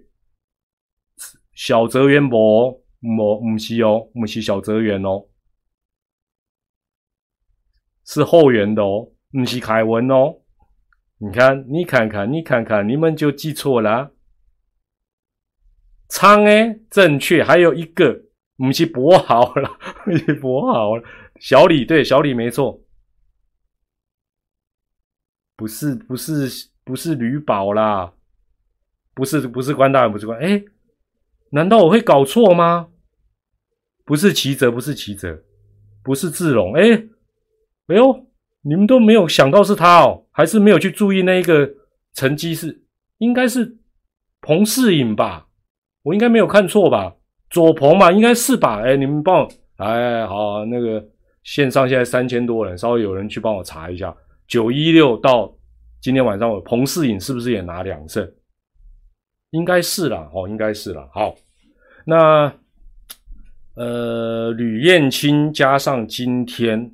[1.54, 5.24] 小泽元博不唔是哦，唔是小泽元哦，
[8.08, 10.34] 是后援的哦，不是凯文哦。
[11.18, 14.12] 你看，你看看，你看看，你们就记错了。
[16.08, 18.24] 仓诶，正确，还有一个
[18.56, 21.04] 不是博豪了，不是博豪了，
[21.38, 22.82] 小李对，小李没错，
[25.54, 26.68] 不是，不是。
[26.88, 28.14] 不是吕宝啦，
[29.12, 30.64] 不是不是关大人，不是关哎，
[31.50, 32.88] 难道我会搞错吗？
[34.06, 35.44] 不是齐泽，不是齐泽，
[36.02, 37.06] 不是志龙，哎，
[37.88, 38.26] 哎呦，
[38.62, 41.68] 你们都没有想到是他哦，还是没有去注意那一个
[42.14, 42.82] 成绩是，
[43.18, 43.76] 应该是
[44.40, 45.48] 彭世颖吧？
[46.02, 47.16] 我应该没有看错吧？
[47.50, 48.82] 左鹏嘛，应该是吧？
[48.82, 51.04] 哎，你们帮我，哎，好，那个
[51.44, 54.14] 线上现在三千多人，稍微有人去帮我查一下，
[54.46, 55.54] 九一六到。
[56.00, 58.30] 今天晚上我彭世颖是不是也拿两胜？
[59.50, 61.08] 应该是啦，哦，应该是啦。
[61.12, 61.34] 好，
[62.04, 62.52] 那
[63.74, 66.92] 呃，吕燕青加上今天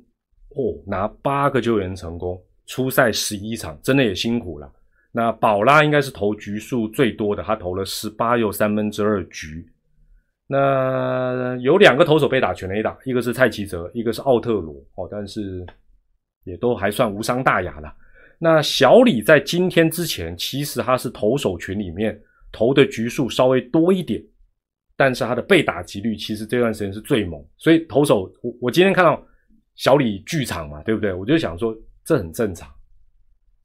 [0.55, 4.71] 哦，拿八个救援成功，出赛十一场，真的也辛苦了。
[5.11, 9.65] 那宝拉应该是投局数最多的，他投了十八又三分之二局。
[10.47, 15.65] 那有两个投手被打全垒打，一个是蔡奇哲，一个是奥特罗哦，但是
[16.43, 17.91] 也都还算无伤大雅了。
[18.37, 24.21] 那小李在今天之前，其实他是投手群里面投的局数稍微多一点，
[24.97, 29.25] 但是他的被打击率其实这段时间是最猛，所以投手我我今天看到
[29.75, 31.13] 小李剧场嘛，对不对？
[31.13, 32.69] 我就想说这很正常，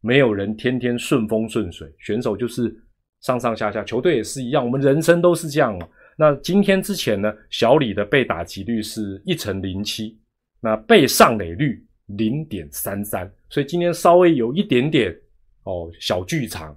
[0.01, 2.75] 没有人天天顺风顺水，选手就是
[3.21, 5.89] 上上下下，球队也是一样，我们人生都是这样嘛。
[6.17, 10.19] 那今天之前呢，小李的被打击率是一成零七，
[10.61, 15.17] 那被上垒率零点三三，所以今天稍微有一点点
[15.63, 16.77] 哦小剧场，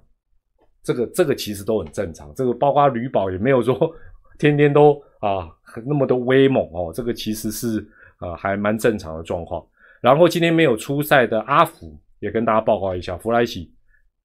[0.82, 3.94] 这个这个其实都很正常，这个包括吕宝也没有说。
[4.36, 5.48] 天天都啊
[5.86, 7.86] 那么多威猛哦，这个其实是
[8.24, 9.64] 呃还蛮正常的状况。
[10.00, 13.70] 然后今天没有出赛的阿福也跟大家报告一下，弗莱奇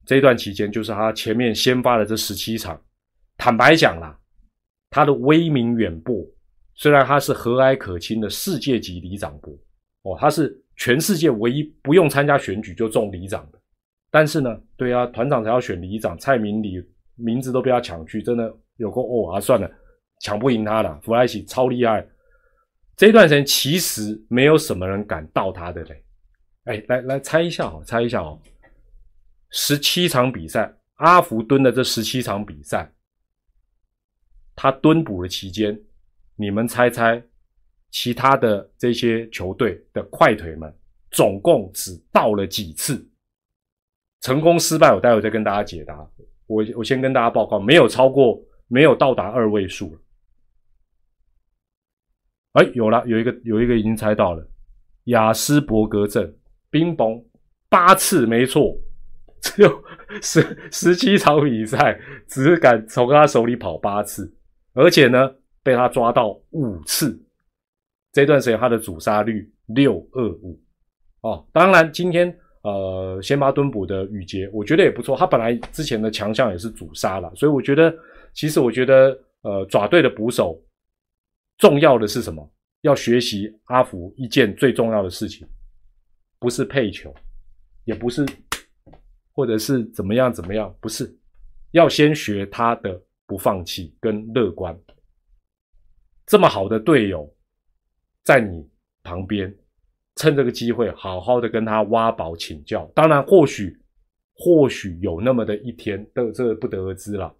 [0.06, 2.80] 这段期间就是他前面先发的这十七场，
[3.36, 4.18] 坦白讲啦，
[4.90, 6.24] 他的威名远播。
[6.74, 9.52] 虽然他是和蔼可亲的世界级里长伯
[10.02, 13.58] 哦，他是全世界唯一不用参加选举就中里长的。
[14.10, 16.82] 但是呢，对啊，团长才要选里长，蔡明里
[17.16, 19.40] 名字都被他抢去，真的有够哦啊！
[19.40, 19.70] 算了。
[20.22, 22.06] 抢不赢他了，弗莱奇超厉害。
[23.00, 26.04] 这段时间其实没有什么人敢到他的嘞。
[26.64, 28.38] 哎，来来猜一下哦，猜一下哦。
[29.48, 32.92] 十七场比赛，阿福蹲的这十七场比赛，
[34.54, 35.80] 他蹲补的期间，
[36.36, 37.22] 你们猜猜，
[37.90, 40.70] 其他的这些球队的快腿们
[41.10, 43.02] 总共只到了几次？
[44.20, 46.06] 成功失败，我待会再跟大家解答。
[46.46, 48.38] 我我先跟大家报告，没有超过，
[48.68, 49.98] 没有到达二位数。
[52.52, 54.44] 哎，有了，有一个有一个已经猜到了，
[55.04, 56.34] 雅斯伯格症，
[56.68, 57.22] 冰崩
[57.68, 58.76] 八次，没错，
[59.40, 59.84] 只有
[60.20, 61.96] 十十七场比赛，
[62.26, 64.34] 只敢从他手里跑八次，
[64.74, 65.32] 而且呢，
[65.62, 67.16] 被他抓到五次，
[68.12, 70.60] 这段时间他的主杀率六二五，
[71.20, 77.94] 哦，当然今天呃，先发蹲补的宇杰，我觉得也不错，他本来之前的强项也是主杀了，所以我觉得，
[78.34, 80.60] 其实我觉得呃，爪队的捕手。
[81.60, 82.50] 重要的是什么？
[82.80, 85.46] 要学习阿福一件最重要的事情，
[86.38, 87.14] 不是配球，
[87.84, 88.26] 也不是，
[89.32, 91.14] 或者是怎么样怎么样，不是，
[91.72, 94.74] 要先学他的不放弃跟乐观。
[96.24, 97.30] 这么好的队友
[98.24, 98.66] 在你
[99.02, 99.54] 旁边，
[100.16, 102.90] 趁这个机会好好的跟他挖宝请教。
[102.94, 103.78] 当然，或许
[104.32, 107.36] 或许有那么的一天，这这不得而知了。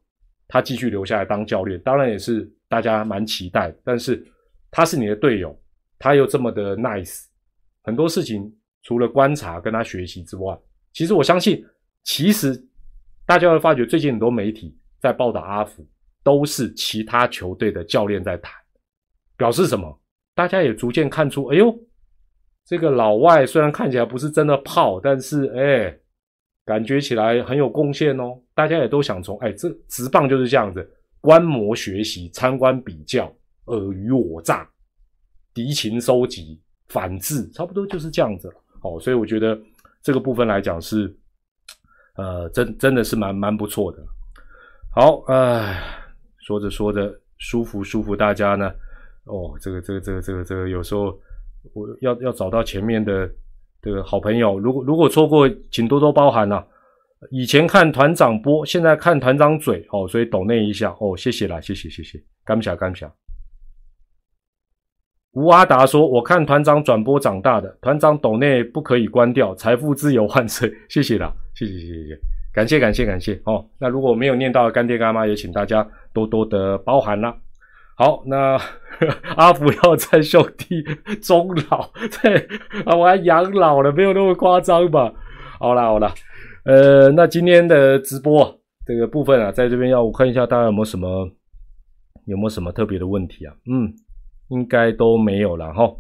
[0.51, 2.47] 他继续留下来当教练，当然也是。
[2.71, 4.25] 大家蛮期待，但是
[4.71, 5.61] 他是你的队友，
[5.99, 7.25] 他又这么的 nice，
[7.83, 8.49] 很多事情
[8.85, 10.57] 除了观察跟他学习之外，
[10.93, 11.67] 其实我相信，
[12.05, 12.65] 其实
[13.27, 15.85] 大家会发觉最近很多媒体在报道阿福，
[16.23, 18.55] 都是其他球队的教练在谈，
[19.37, 20.01] 表示什么？
[20.37, 21.77] 大家也逐渐看出，哎呦，
[22.65, 25.99] 这个老外虽然看起来不是真的炮，但是哎，
[26.65, 28.41] 感觉起来很有贡献哦。
[28.61, 30.87] 大家也都想从，哎，这直棒就是这样子。
[31.19, 33.25] 观摩学习、参观比较、
[33.65, 34.69] 尔虞我诈、
[35.55, 38.55] 敌情收集、反制，差不多就是这样子了。
[38.83, 39.59] 哦，所以我觉得
[40.03, 41.11] 这个部分来讲是，
[42.17, 43.99] 呃，真真的是蛮蛮不错的。
[44.95, 45.83] 好，哎，
[46.41, 48.71] 说着说着舒服舒服，大家呢，
[49.25, 51.19] 哦，这个这个这个这个这个，有时候
[51.73, 53.27] 我要要找到前面的
[53.81, 56.63] 这个好朋友，如果如果错过，请多多包涵呐。
[57.31, 63.13] 以前看团长播，现在看团长嘴哦，所以抖那一下哦，谢谢啦，谢谢谢谢，干不下干不下。
[65.33, 72.21] 吴阿达说：“我看团长转播长大的，团长抖内不可以关掉，财富自由万岁，谢谢啦， 谢谢谢谢谢，
[72.53, 73.65] 感谢感谢感谢哦。
[73.79, 77.37] 那如果没有念到干爹干妈，也请大家多多的包涵啦。
[77.97, 78.59] 好，那
[79.37, 80.83] 阿福要在兄弟
[81.23, 81.93] 终老，
[82.23, 82.49] 对
[82.85, 85.13] 啊，我还养老了，没有那么夸张吧？
[85.61, 86.13] 好啦好啦。
[86.65, 91.31] 呃，那今天的直播这个部分啊，在这边要我看一下，大家有没有什么
[92.27, 93.55] 有没有什么特别的问题啊？
[93.67, 93.93] 嗯，
[94.49, 95.91] 应该都没有了哈。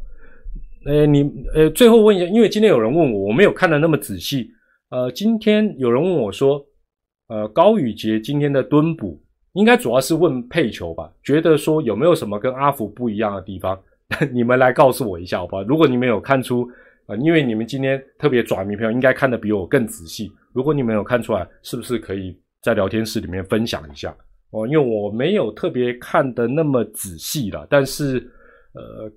[0.86, 1.22] 呃，你
[1.54, 4.50] 呃，最后问一下，因为今天有人问我，我没有看的那么仔细。
[4.90, 6.62] 呃，今天有人问我说，
[7.28, 9.18] 呃，高宇杰今天的蹲补，
[9.54, 11.10] 应该主要是问配球吧？
[11.22, 13.80] 觉得说有没有什么跟阿福不一样的地方？
[14.32, 15.62] 你们来告诉我一下好不好？
[15.62, 16.68] 如果你们有看出
[17.06, 20.30] 啊，因为你们今天特别转迷票，应该看的比我更仔细。
[20.52, 24.14] 如果你没有看出来，是不是可以在聊天室里面分享一下
[24.50, 24.66] 哦？
[24.66, 28.18] 因为我没有特别看的那么仔细了，但是
[28.72, 29.10] 呃，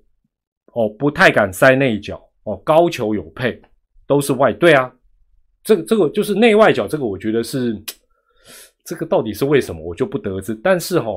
[0.74, 3.60] 哦，不太敢塞内角哦，高球有配，
[4.06, 4.92] 都是外对啊，
[5.62, 7.74] 这个这个就是内外角，这个我觉得是
[8.84, 10.54] 这个到底是为什么，我就不得知。
[10.56, 11.10] 但是哈，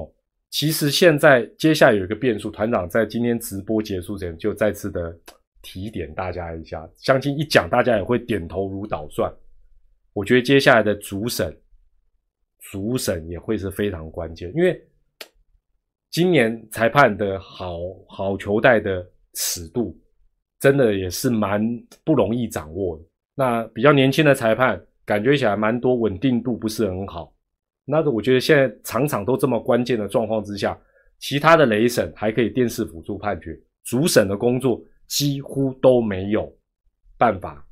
[0.49, 5.15] 其实现在接下来有一个变数，团长在今天直播结束前就再次的
[5.61, 9.31] 提点大家一下，相信一讲大家也会点头如捣蒜。
[10.17, 11.55] 我觉得接下来的主审，
[12.71, 14.83] 主审也会是非常关键，因为
[16.09, 17.77] 今年裁判的好
[18.09, 19.95] 好球带的尺度，
[20.59, 21.61] 真的也是蛮
[22.03, 23.03] 不容易掌握的。
[23.35, 27.31] 那比较年轻的裁判，感觉起来蛮多稳定度不是很好。
[27.85, 30.75] 那个我觉得现在场场都这么关键的状况之下，
[31.19, 36.51] 其他的雷审还可以电视辅助判决，主审的工作几乎都没有
[37.19, 37.63] 办法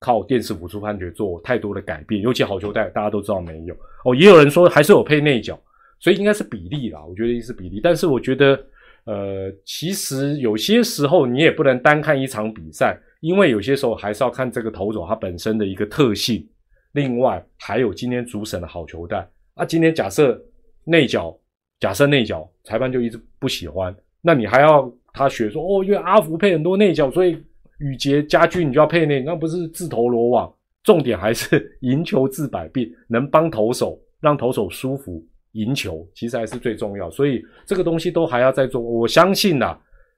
[0.00, 2.20] 靠电视辅助判决做太多的改变。
[2.20, 3.74] 尤其好球带，大家都知道没有
[4.04, 5.58] 哦，也有人说还是有配内角。
[6.00, 7.80] 所以应该是比例啦，我觉得是比例。
[7.82, 8.54] 但是我觉得，
[9.02, 16.48] 呃，其实有些时候你也不能单看一场比赛，因为有些时候还是要看这个投手他本身的一个特性。
[16.92, 20.40] 另外还有今天主审的好球带啊，今天假设
[20.84, 21.36] 内角，
[21.80, 23.92] 假设内角裁判就一直不喜欢，
[24.22, 27.36] 那你还要他学说哦，因为阿福配很多内角，所以
[27.78, 30.52] 宇杰家居你就要配那，那不是自投罗网。
[30.84, 35.22] 重点还是 赢球治百病，能帮投手让投手舒服。
[35.52, 38.80] 赢球其实还是最重要，所以这个东西都还要再做。
[38.80, 39.76] 我相信呐，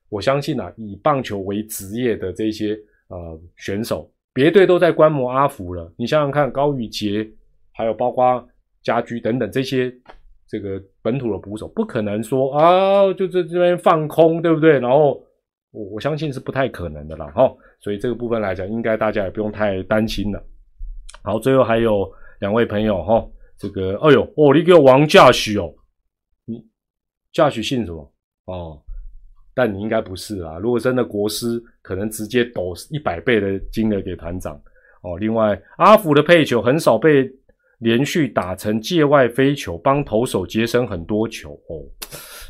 [0.09, 5.91] 我相信呐，以棒球为职业的这些呃选手，别队都在观摩阿福了。
[5.97, 7.27] 你想想看，高宇杰，
[7.73, 8.47] 还有包括
[8.83, 9.93] 家居等等这些
[10.49, 14.79] 这个本土的捕手，不可能说啊，就在这边放空，对不对？
[14.81, 15.23] 然后
[15.71, 17.53] 我我相信是不太可能的了哈。
[17.81, 20.43] 所以这个部分来讲，应该大家也不用太担心了。
[21.23, 22.11] 好，最后还有
[22.41, 23.27] 两位朋友哈。
[23.59, 25.71] 这个，哎呦，哦，你叫王驾许哦，
[26.47, 26.65] 你
[27.31, 28.13] 驾许姓什么？
[28.47, 28.83] 哦，
[29.53, 30.57] 但你应该不是啊。
[30.59, 34.55] 如果真的国师，可能直接抖一百倍的金额给团长
[35.03, 35.19] 哦。
[35.19, 37.31] 另外，阿福的配球很少被
[37.81, 41.85] 连续打成界外飞球，帮投手节省很多球哦。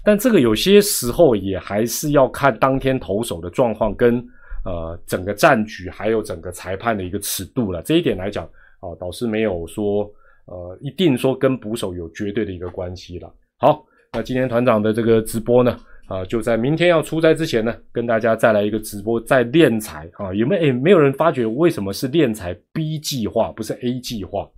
[0.04, 4.16] 但这个有些时候也还是要看当天投手的状况跟
[4.64, 7.82] 呃整个战局，还有整个裁判的一个尺度了。
[7.82, 8.44] 这一点来讲，
[8.80, 10.10] 啊，导师没有说。
[10.46, 13.32] 呃，一定说跟捕手有绝对的一个关系了。
[13.58, 15.78] 好，那今天团长的这个直播呢，
[16.08, 20.62] 啊，就在明天要出差之前呢，跟大家再来一个直播，在练财啊，有没有？
[20.62, 24.50] 诶，没有人发觉为什么是练财 B 计划，不是 A 计划？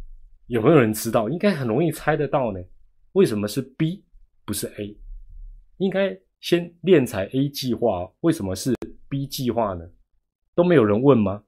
[0.47, 1.28] 有没有人知道？
[1.28, 2.61] 应该很容易猜得到呢。
[3.12, 4.03] 为什么是 B
[4.47, 4.97] 不是 A？
[5.78, 8.74] 应该先练才 A 计划，为什么是
[9.08, 9.84] B 计划呢？
[10.54, 11.44] 都没有人问吗？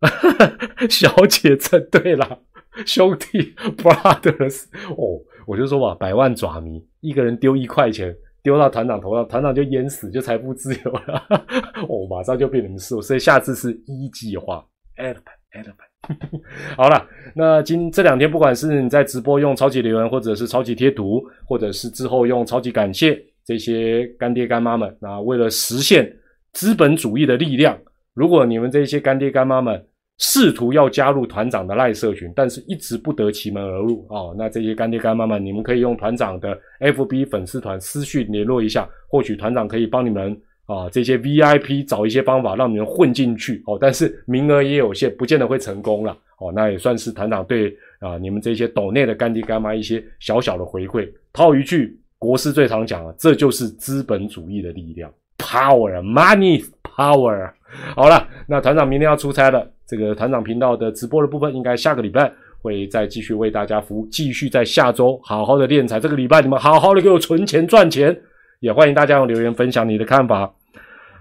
[0.90, 2.42] 小姐这对了，
[2.84, 11.26] 兄弟 brothers 哦，我就说吧，百万爪迷，一个人丢一块钱，丢到团长头上，团长就淹死，就财富自由了。
[11.88, 14.64] 哦，马上就变成事，所以下次是一计划。
[14.96, 15.85] elephant，elephant。
[16.76, 26.10] 好了，那今这两天，不管是你在直播用超级留言，或者是超级贴图，或者是之后用超级感谢这些干爹干妈们，那为了实现
[26.52, 27.76] 资本主义的力量。
[28.14, 29.84] 如果你们这些干爹干妈们
[30.18, 40.34] 试图要加入团长的赖社群，但是一直不得其门而入啊，那这些干爹干妈们，你们可以用团长的 FB 粉丝团私讯联络一下，或许团长可以帮你们
[40.66, 51.08] 啊这些 VIP 找一些方法让你们混进去哦，但是名额也有限，不见得会成功了哦，那也算是团长对啊你们这些岛内的干爹干妈一些小小的回馈。
[51.32, 57.50] 套一句国师最常讲的，这就是资本主义的力量，Power Money Power。
[57.94, 59.70] 好了，那团长明天要出差了。
[59.86, 66.00] 这个团长频道的直播的部分，应该下个礼拜会再继续为大家服务，继续在下周好好的练财。
[66.00, 68.18] 这个礼拜你们好好的给我存钱赚钱，
[68.60, 70.52] 也欢迎大家用留言分享你的看法。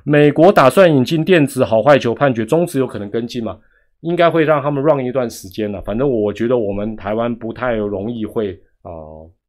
[0.04, 3.58] 美国打算引进电子好坏球判决，中止有可能跟进吗？
[4.02, 5.82] 应该会让他们 run 一段时间了。
[5.82, 8.92] 反正我觉得我们台湾不太容易会啊。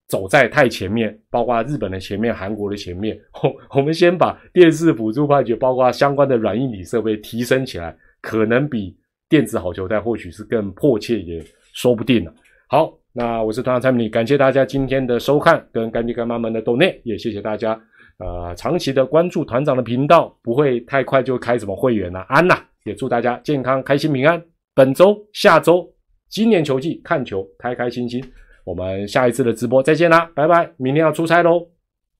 [0.08, 3.18] 走在太前面，包括日本的前面、韩国的前面。
[3.42, 8.96] 我 我们先把电视辅助判决，包括相关的软硬体设备提升起来，可能比
[9.28, 12.32] 电子好球带或许是更迫切，也说不定了。
[12.68, 17.72] 好，那我是团长蔡明，感谢大家今天的收看跟干爹干妈们的斗内，也谢谢大家
[18.18, 22.20] 呃长期的关注团长的频道，不会太快就开什么会员了。
[22.28, 22.54] 安呐，
[22.84, 24.42] 也祝大家健康、开心、平安。
[24.74, 25.90] 本周、下周，
[26.28, 28.22] 今年球季看球开开心心。
[28.66, 30.70] 我们下一次的直播再见啦，拜拜！
[30.76, 31.66] 明天要出差喽，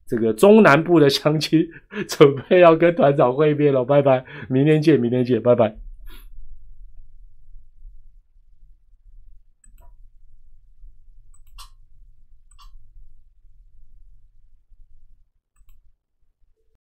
[0.09, 1.61] 这个中南部的乡亲
[2.09, 4.25] 准备要跟团长会面了，拜拜！
[4.49, 5.86] 明天见，明天见，拜拜。